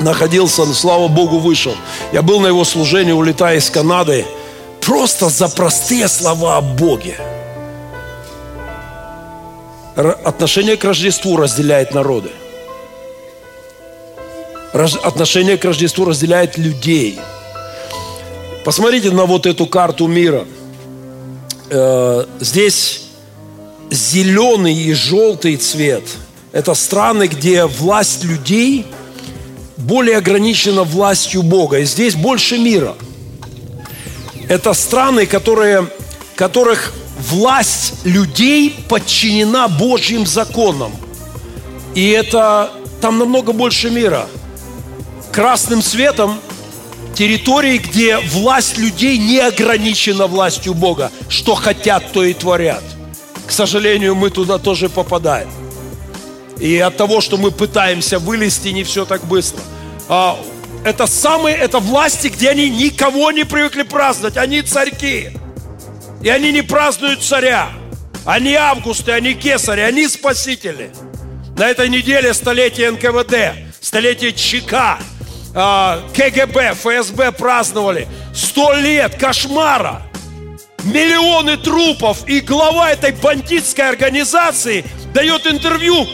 [0.00, 1.74] находился, но, слава Богу, вышел.
[2.12, 4.26] Я был на его служении, улетая из Канады,
[4.82, 7.16] просто за простые слова о Боге–
[9.96, 12.30] Отношение к Рождеству разделяет народы.
[14.72, 17.20] Отношение к Рождеству разделяет людей.
[18.64, 20.46] Посмотрите на вот эту карту мира.
[21.68, 23.02] Э, здесь
[23.90, 26.04] зеленый и желтый цвет.
[26.52, 28.86] Это страны, где власть людей
[29.76, 31.80] более ограничена властью Бога.
[31.80, 32.94] И здесь больше мира.
[34.48, 35.88] Это страны, которые,
[36.34, 40.92] которых власть людей подчинена Божьим законам.
[41.94, 42.70] И это
[43.00, 44.26] там намного больше мира.
[45.32, 46.38] Красным цветом
[47.14, 51.10] территории, где власть людей не ограничена властью Бога.
[51.28, 52.82] Что хотят, то и творят.
[53.46, 55.50] К сожалению, мы туда тоже попадаем.
[56.58, 59.60] И от того, что мы пытаемся вылезти, не все так быстро.
[60.08, 60.38] А,
[60.84, 64.36] это самые, это власти, где они никого не привыкли праздновать.
[64.36, 65.30] Они царьки.
[66.22, 67.70] И они не празднуют царя.
[68.24, 70.92] Они августы, они кесари, они спасители.
[71.56, 74.98] На этой неделе столетие НКВД, столетие ЧК,
[75.54, 78.06] а, КГБ, ФСБ праздновали.
[78.34, 80.02] Сто лет кошмара.
[80.84, 82.28] Миллионы трупов.
[82.28, 86.06] И глава этой бандитской организации дает интервью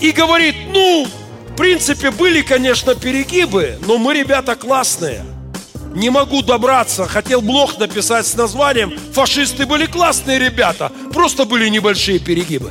[0.00, 1.06] и говорит, ну,
[1.50, 5.22] в принципе, были, конечно, перегибы, но мы, ребята, классные
[5.94, 7.06] не могу добраться.
[7.06, 12.70] Хотел блог написать с названием «Фашисты были классные ребята, просто были небольшие перегибы».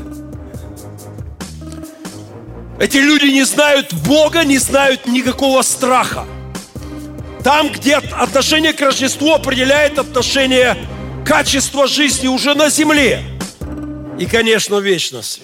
[2.80, 6.26] Эти люди не знают Бога, не знают никакого страха.
[7.43, 10.78] Там, где отношение к Рождеству определяет отношение
[11.26, 13.24] качества жизни уже на земле
[14.19, 15.43] и, конечно, вечности.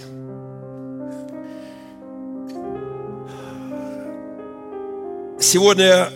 [5.40, 6.10] Сегодня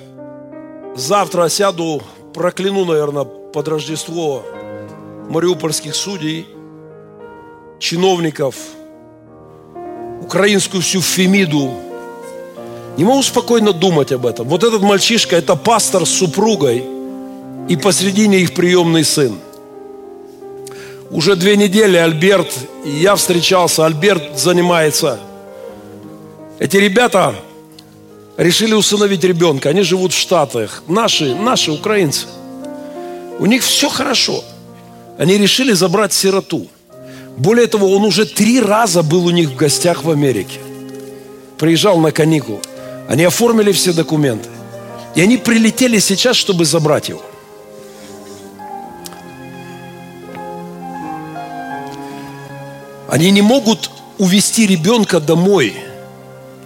[0.95, 2.01] Завтра сяду,
[2.33, 4.43] прокляну, наверное, под Рождество
[5.29, 6.47] мариупольских судей,
[7.79, 8.55] чиновников,
[10.21, 11.71] украинскую всю Фемиду.
[12.97, 14.47] Не могу спокойно думать об этом.
[14.47, 16.85] Вот этот мальчишка– это пастор с супругой,
[17.69, 19.37] и посредине их приемный сын.
[21.09, 25.19] Уже две недели Альберт, и я встречался, Альберт занимается.
[26.59, 27.35] Эти ребята
[28.43, 29.69] решили усыновить ребенка.
[29.69, 30.83] Они живут в Штатах.
[30.87, 32.25] Наши, наши украинцы.
[33.39, 34.43] У них все хорошо.
[35.19, 36.67] Они решили забрать сироту.
[37.37, 40.59] Более того, он уже три раза был у них в гостях в Америке.
[41.59, 42.59] Приезжал на каникулы.
[43.07, 44.49] Они оформили все документы.
[45.13, 47.21] И они прилетели сейчас, чтобы забрать его.
[53.07, 55.75] Они не могут увести ребенка домой.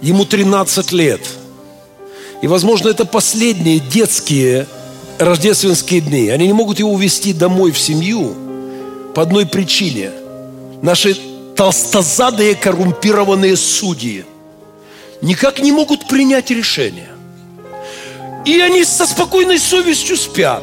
[0.00, 1.20] Ему 13 лет–
[2.46, 4.68] и, возможно, это последние детские
[5.18, 6.28] рождественские дни.
[6.28, 8.36] Они не могут его увезти домой в семью
[9.16, 10.12] по одной причине.
[10.80, 11.16] Наши
[11.56, 14.24] толстозадые коррумпированные судьи
[15.22, 17.08] никак не могут принять решение.
[18.44, 20.62] И они со спокойной совестью спят.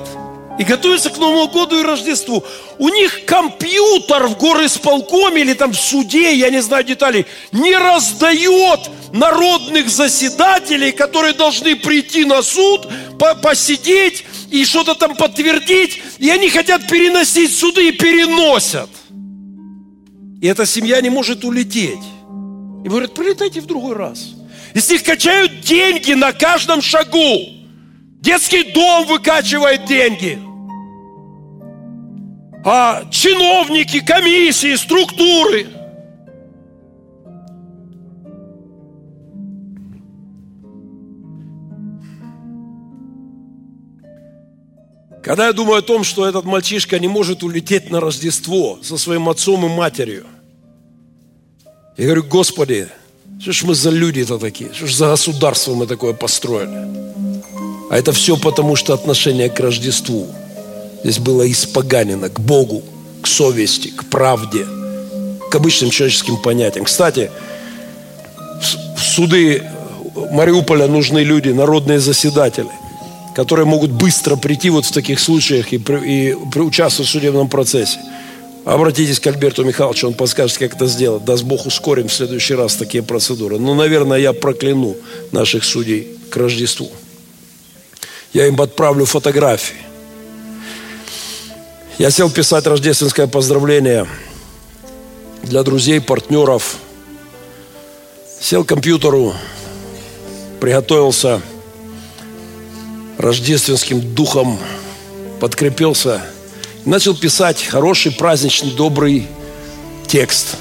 [0.60, 2.44] И готовятся к Новому году и Рождеству.
[2.78, 8.80] У них компьютер в горосполкоме или там в суде, я не знаю деталей, не раздает
[9.12, 12.88] народных заседателей, которые должны прийти на суд,
[13.18, 16.02] по посидеть и что-то там подтвердить.
[16.20, 18.90] И они хотят переносить суды и переносят.
[20.42, 22.04] И эта семья не может улететь.
[22.84, 24.34] И говорят, прилетайте в другой раз.
[24.74, 27.63] И с них качают деньги на каждом шагу.
[28.24, 30.40] Детский дом выкачивает деньги.
[32.64, 35.68] А чиновники, комиссии, структуры.
[45.22, 49.28] Когда я думаю о том, что этот мальчишка не может улететь на Рождество со своим
[49.28, 50.26] отцом и матерью,
[51.98, 52.88] я говорю, Господи,
[53.42, 54.74] что ж мы за люди-то такие?
[54.74, 57.03] Что ж за государство мы такое построили?
[57.94, 60.26] А это все потому, что отношение к Рождеству
[61.04, 62.82] здесь было испоганено к Богу,
[63.22, 64.66] к совести, к правде,
[65.52, 66.86] к обычным человеческим понятиям.
[66.86, 67.30] Кстати,
[68.98, 69.62] в суды
[70.32, 72.72] Мариуполя нужны люди, народные заседатели,
[73.36, 78.00] которые могут быстро прийти вот в таких случаях и, и участвовать в судебном процессе.
[78.66, 81.26] Обратитесь к Альберту Михайловичу, он подскажет, как это сделать.
[81.26, 83.60] Даст Бог, ускорим в следующий раз такие процедуры.
[83.60, 84.96] Ну, наверное, я прокляну
[85.32, 86.90] наших судей к Рождеству
[88.34, 89.78] я им отправлю фотографии.
[92.00, 94.08] Я сел писать рождественское поздравление
[95.44, 96.78] для друзей, партнеров.
[98.42, 99.34] Сел к компьютеру,
[100.60, 101.42] приготовился
[103.18, 104.60] рождественским духом,
[105.40, 106.22] подкрепился,
[106.84, 109.28] начал писать хороший, праздничный, добрый
[110.08, 110.58] текст.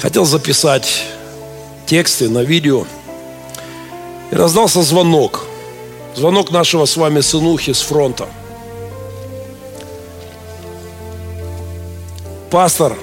[0.00, 1.04] Хотел записать
[1.86, 2.84] тексты на видео.
[4.30, 5.47] И раздался звонок.
[6.18, 8.26] Звонок нашего с вами сынухи с фронта.
[12.50, 12.96] Пастор,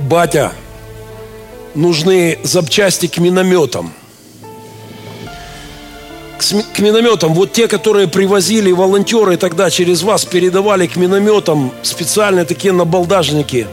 [0.00, 0.50] батя,
[1.76, 3.92] нужны запчасти к минометам.
[6.74, 7.34] К, минометам.
[7.34, 13.68] Вот те, которые привозили волонтеры тогда через вас, передавали к минометам специальные такие набалдажники.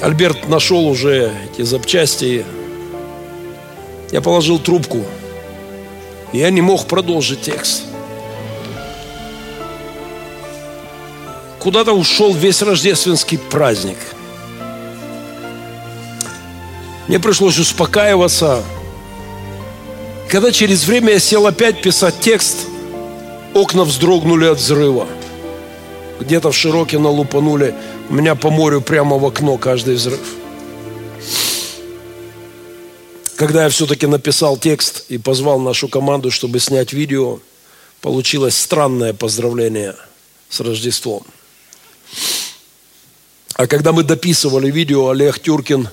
[0.00, 2.46] Альберт нашел уже эти запчасти,
[4.10, 5.04] я положил трубку.
[6.32, 7.84] Я не мог продолжить текст.
[11.58, 13.98] Куда-то ушел весь рождественский праздник.
[17.06, 18.62] Мне пришлось успокаиваться.
[20.28, 22.56] Когда через время я сел опять писать текст,
[23.52, 25.06] окна вздрогнули от взрыва.
[26.20, 27.74] Где-то в Широкино лупанули.
[28.08, 30.39] У меня по морю прямо в окно каждый взрыв.
[33.40, 37.40] Когда я все-таки написал текст и позвал нашу команду, чтобы снять видео,
[38.02, 39.96] получилось странное поздравление
[40.50, 41.24] с Рождеством.
[43.54, 45.88] А когда мы дописывали видео, Олег Тюркин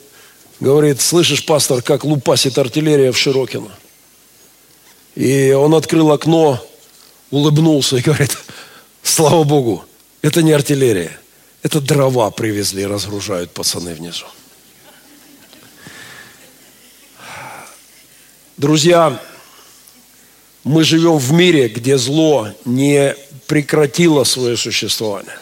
[0.59, 3.71] говорит, слышишь, пастор, как лупасит артиллерия в Широкино.
[5.15, 6.61] И он открыл окно,
[7.31, 8.37] улыбнулся и говорит,
[9.03, 9.85] слава Богу,
[10.21, 11.17] это не артиллерия,
[11.63, 14.25] это дрова привезли, разгружают пацаны внизу.
[18.57, 19.21] Друзья,
[20.63, 25.37] мы живем в мире, где зло не прекратило свое существование.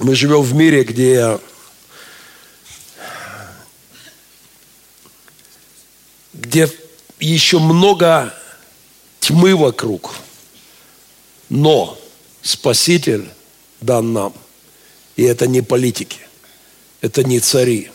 [0.00, 1.38] Мы живем в мире, где
[6.34, 6.68] где
[7.20, 8.34] еще много
[9.20, 10.16] тьмы вокруг.
[11.48, 11.96] Но
[12.42, 13.28] Спаситель
[13.80, 14.34] дан нам.
[15.14, 16.22] И это не политики,
[17.02, 17.92] это не цари,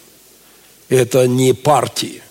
[0.88, 2.24] это не партии–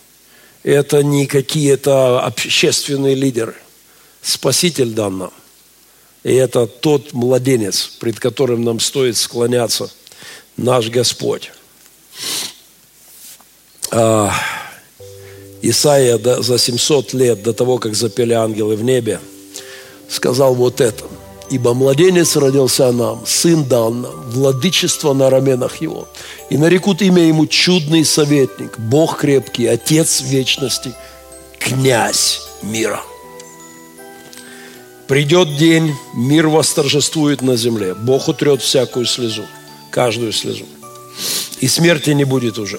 [0.63, 3.55] это не какие-то общественные лидеры.
[4.23, 5.33] Спаситель дан нам.
[6.23, 9.91] И это тот младенец, пред которым нам стоит склоняться,
[10.57, 11.51] наш Господь.
[13.91, 14.33] А,
[15.63, 19.21] Исаия за 700 лет до того, как запели ангелы в небе,
[20.09, 21.05] сказал вот это–
[21.51, 26.09] Ибо младенец родился нам, сын дал нам, владычество на раменах его.
[26.49, 30.95] И нарекут имя ему чудный советник, Бог крепкий, Отец вечности,
[31.59, 33.03] князь мира.
[35.09, 37.95] Придет день, мир восторжествует на земле.
[37.95, 39.43] Бог утрет всякую слезу,
[39.91, 40.67] каждую слезу.
[41.59, 42.79] И смерти не будет уже.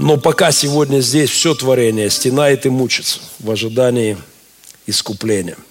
[0.00, 4.18] Но пока сегодня здесь все творение стенает и мучится в ожидании
[4.88, 5.56] искупления–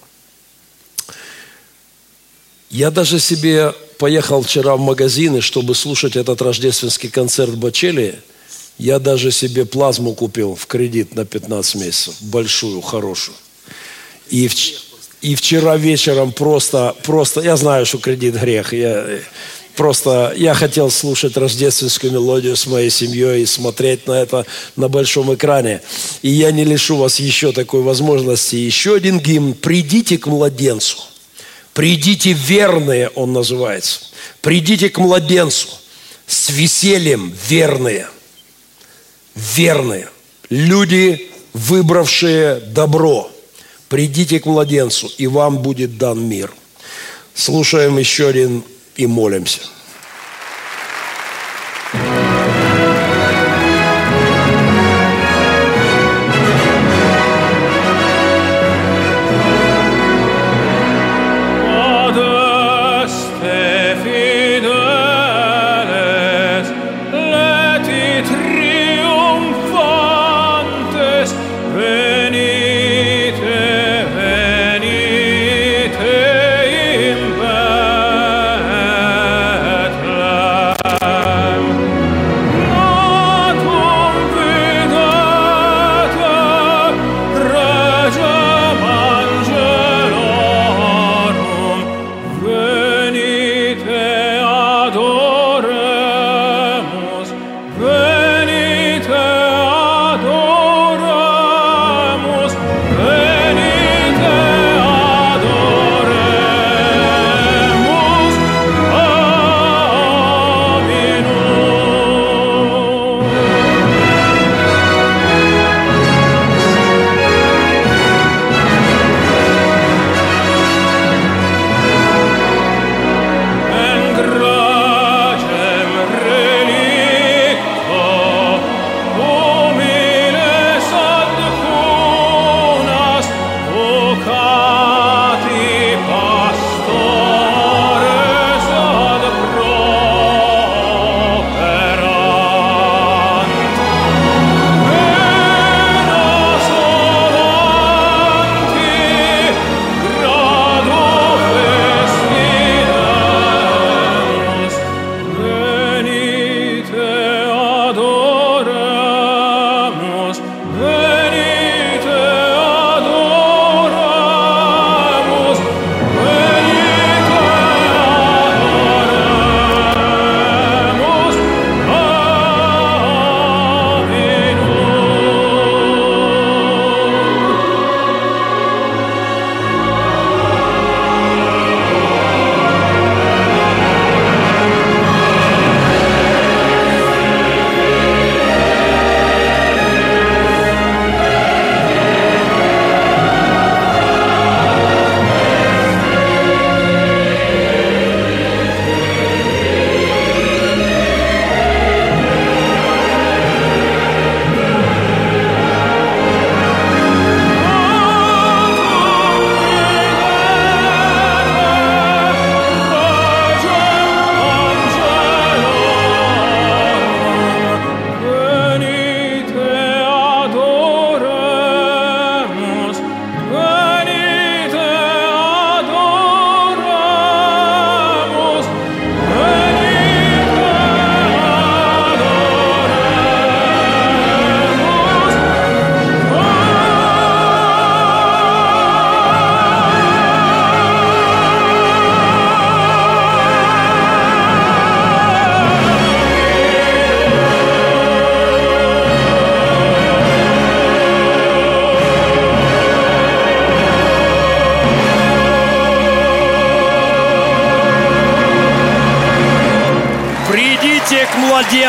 [2.74, 8.16] я даже себе поехал вчера в магазины, чтобы слушать этот рождественский концерт Бачели.
[8.80, 12.16] Я даже себе плазму купил в кредит на 15 месяцев.
[12.20, 13.38] Большую, хорошую.
[14.32, 14.74] И, вч-
[15.22, 18.74] и вчера вечером просто, просто, я знаю, что кредит грех.
[18.74, 19.20] Я,
[19.76, 25.32] просто, я хотел слушать рождественскую мелодию с моей семьей и смотреть на это на большом
[25.32, 25.84] экране.
[26.24, 28.56] И я не лишу вас еще такой возможности.
[28.56, 30.98] Еще один гимн «Придите к младенцу».
[31.74, 34.02] «Придите верные» он называется.
[34.42, 35.70] «Придите к младенцу»
[36.28, 38.08] с весельем верные.
[39.36, 40.10] Верные.
[40.50, 43.30] Люди, выбравшие добро.
[43.90, 46.52] Придите к младенцу, и вам будет дан мир.
[47.36, 48.64] Слушаем еще один
[48.96, 49.62] и молимся.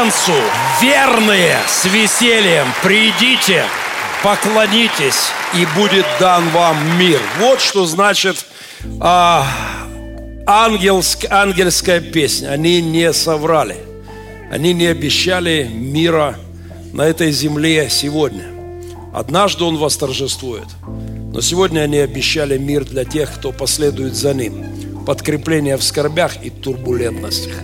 [0.04, 0.32] Младенцу,
[0.80, 3.64] верные, с весельем, придите,
[4.22, 7.20] поклонитесь, и будет дан вам мир.
[7.38, 8.44] Вот что значит
[9.00, 9.46] а,
[10.46, 12.48] ангельск- ангельская песня.
[12.48, 13.76] Они не соврали.
[14.50, 16.36] Они не обещали мира
[16.92, 18.44] на этой земле сегодня.
[19.12, 20.66] Однажды он восторжествует.
[21.32, 25.04] Но сегодня они обещали мир для тех, кто последует за ним.
[25.06, 27.54] Подкрепление в скорбях и турбулентностях.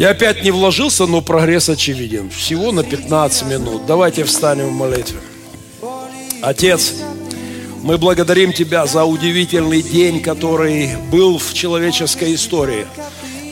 [0.00, 2.30] Я опять не вложился, но прогресс очевиден.
[2.30, 3.84] Всего на 15 минут.
[3.84, 5.20] Давайте встанем в молитве.
[6.40, 6.94] Отец,
[7.82, 12.86] мы благодарим Тебя за удивительный день, который был в человеческой истории.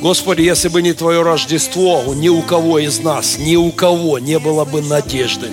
[0.01, 4.38] Господи, если бы не Твое Рождество, ни у кого из нас, ни у кого не
[4.38, 5.51] было бы надежды.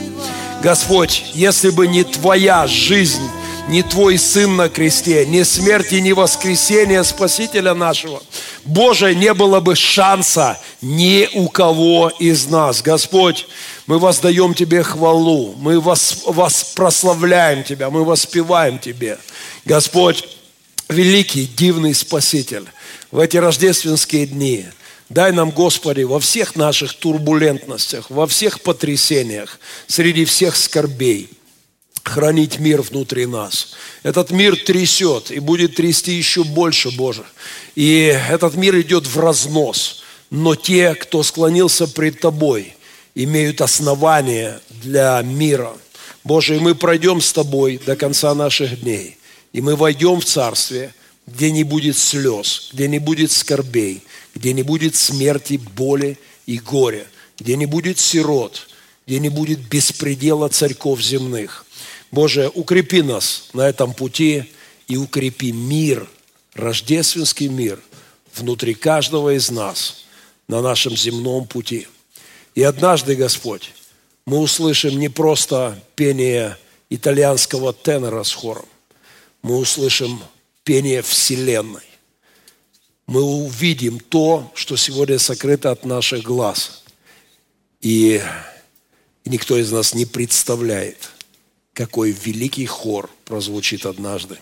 [0.64, 3.30] Господь, если бы не Твоя жизнь
[3.68, 8.22] ни Твой Сын на кресте, ни смерти, ни воскресения Спасителя нашего,
[8.66, 12.82] Боже, не было бы шанса ни у кого из нас.
[12.82, 13.47] Господь,
[13.88, 19.18] мы воздаем Тебе хвалу, мы вас, вас прославляем Тебя, мы воспеваем Тебе.
[19.66, 20.28] Господь,
[20.89, 22.66] великий, дивный Спаситель,
[23.11, 24.66] в эти рождественские дни–
[25.09, 31.30] Дай нам, Господи, во всех наших турбулентностях, во всех потрясениях, среди всех скорбей,
[32.06, 33.74] хранить мир внутри нас.
[34.03, 37.26] Этот мир трясет и будет трясти еще больше, Боже.
[37.76, 40.03] И этот мир идет в разнос.
[40.30, 42.76] Но те, кто склонился пред Тобой,
[43.16, 45.74] имеют основания для мира.
[46.24, 49.18] Боже, и мы пройдем с Тобой до конца наших дней.
[49.51, 50.93] И мы войдем в Царствие,
[51.28, 54.03] где не будет слез, где не будет скорбей,
[54.36, 57.06] где не будет смерти, боли и горя,
[57.39, 58.68] где не будет сирот,
[59.08, 61.64] где не будет беспредела царьков земных.
[62.12, 64.51] Боже, укрепи нас на этом пути
[64.88, 66.08] и укрепи мир,
[66.53, 67.80] рождественский мир
[68.36, 70.06] внутри каждого из нас
[70.47, 71.88] на нашем земном пути.
[72.53, 73.74] И однажды, Господь,
[74.26, 76.58] мы услышим не просто пение
[76.89, 78.66] итальянского тенора с хором,
[79.41, 80.22] мы услышим
[80.64, 81.84] пение Вселенной
[83.08, 86.84] мы увидим то, что сегодня сокрыто от наших глаз.
[87.82, 88.22] И
[89.26, 91.12] никто из нас не представляет,
[91.76, 94.39] какой великий хор прозвучит однажды.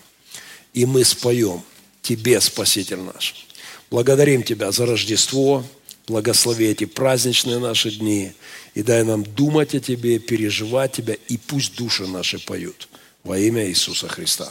[0.72, 1.62] И мы споем
[2.00, 3.46] Тебе, Спаситель наш.
[3.90, 5.64] Благодарим Тебя за Рождество,
[6.06, 8.32] благослови эти праздничные наши дни
[8.74, 12.88] и дай нам думать о Тебе, переживать Тебя, и пусть души наши поют.
[13.24, 14.50] Во имя Иисуса Христа.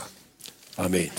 [0.76, 1.12] Аминь.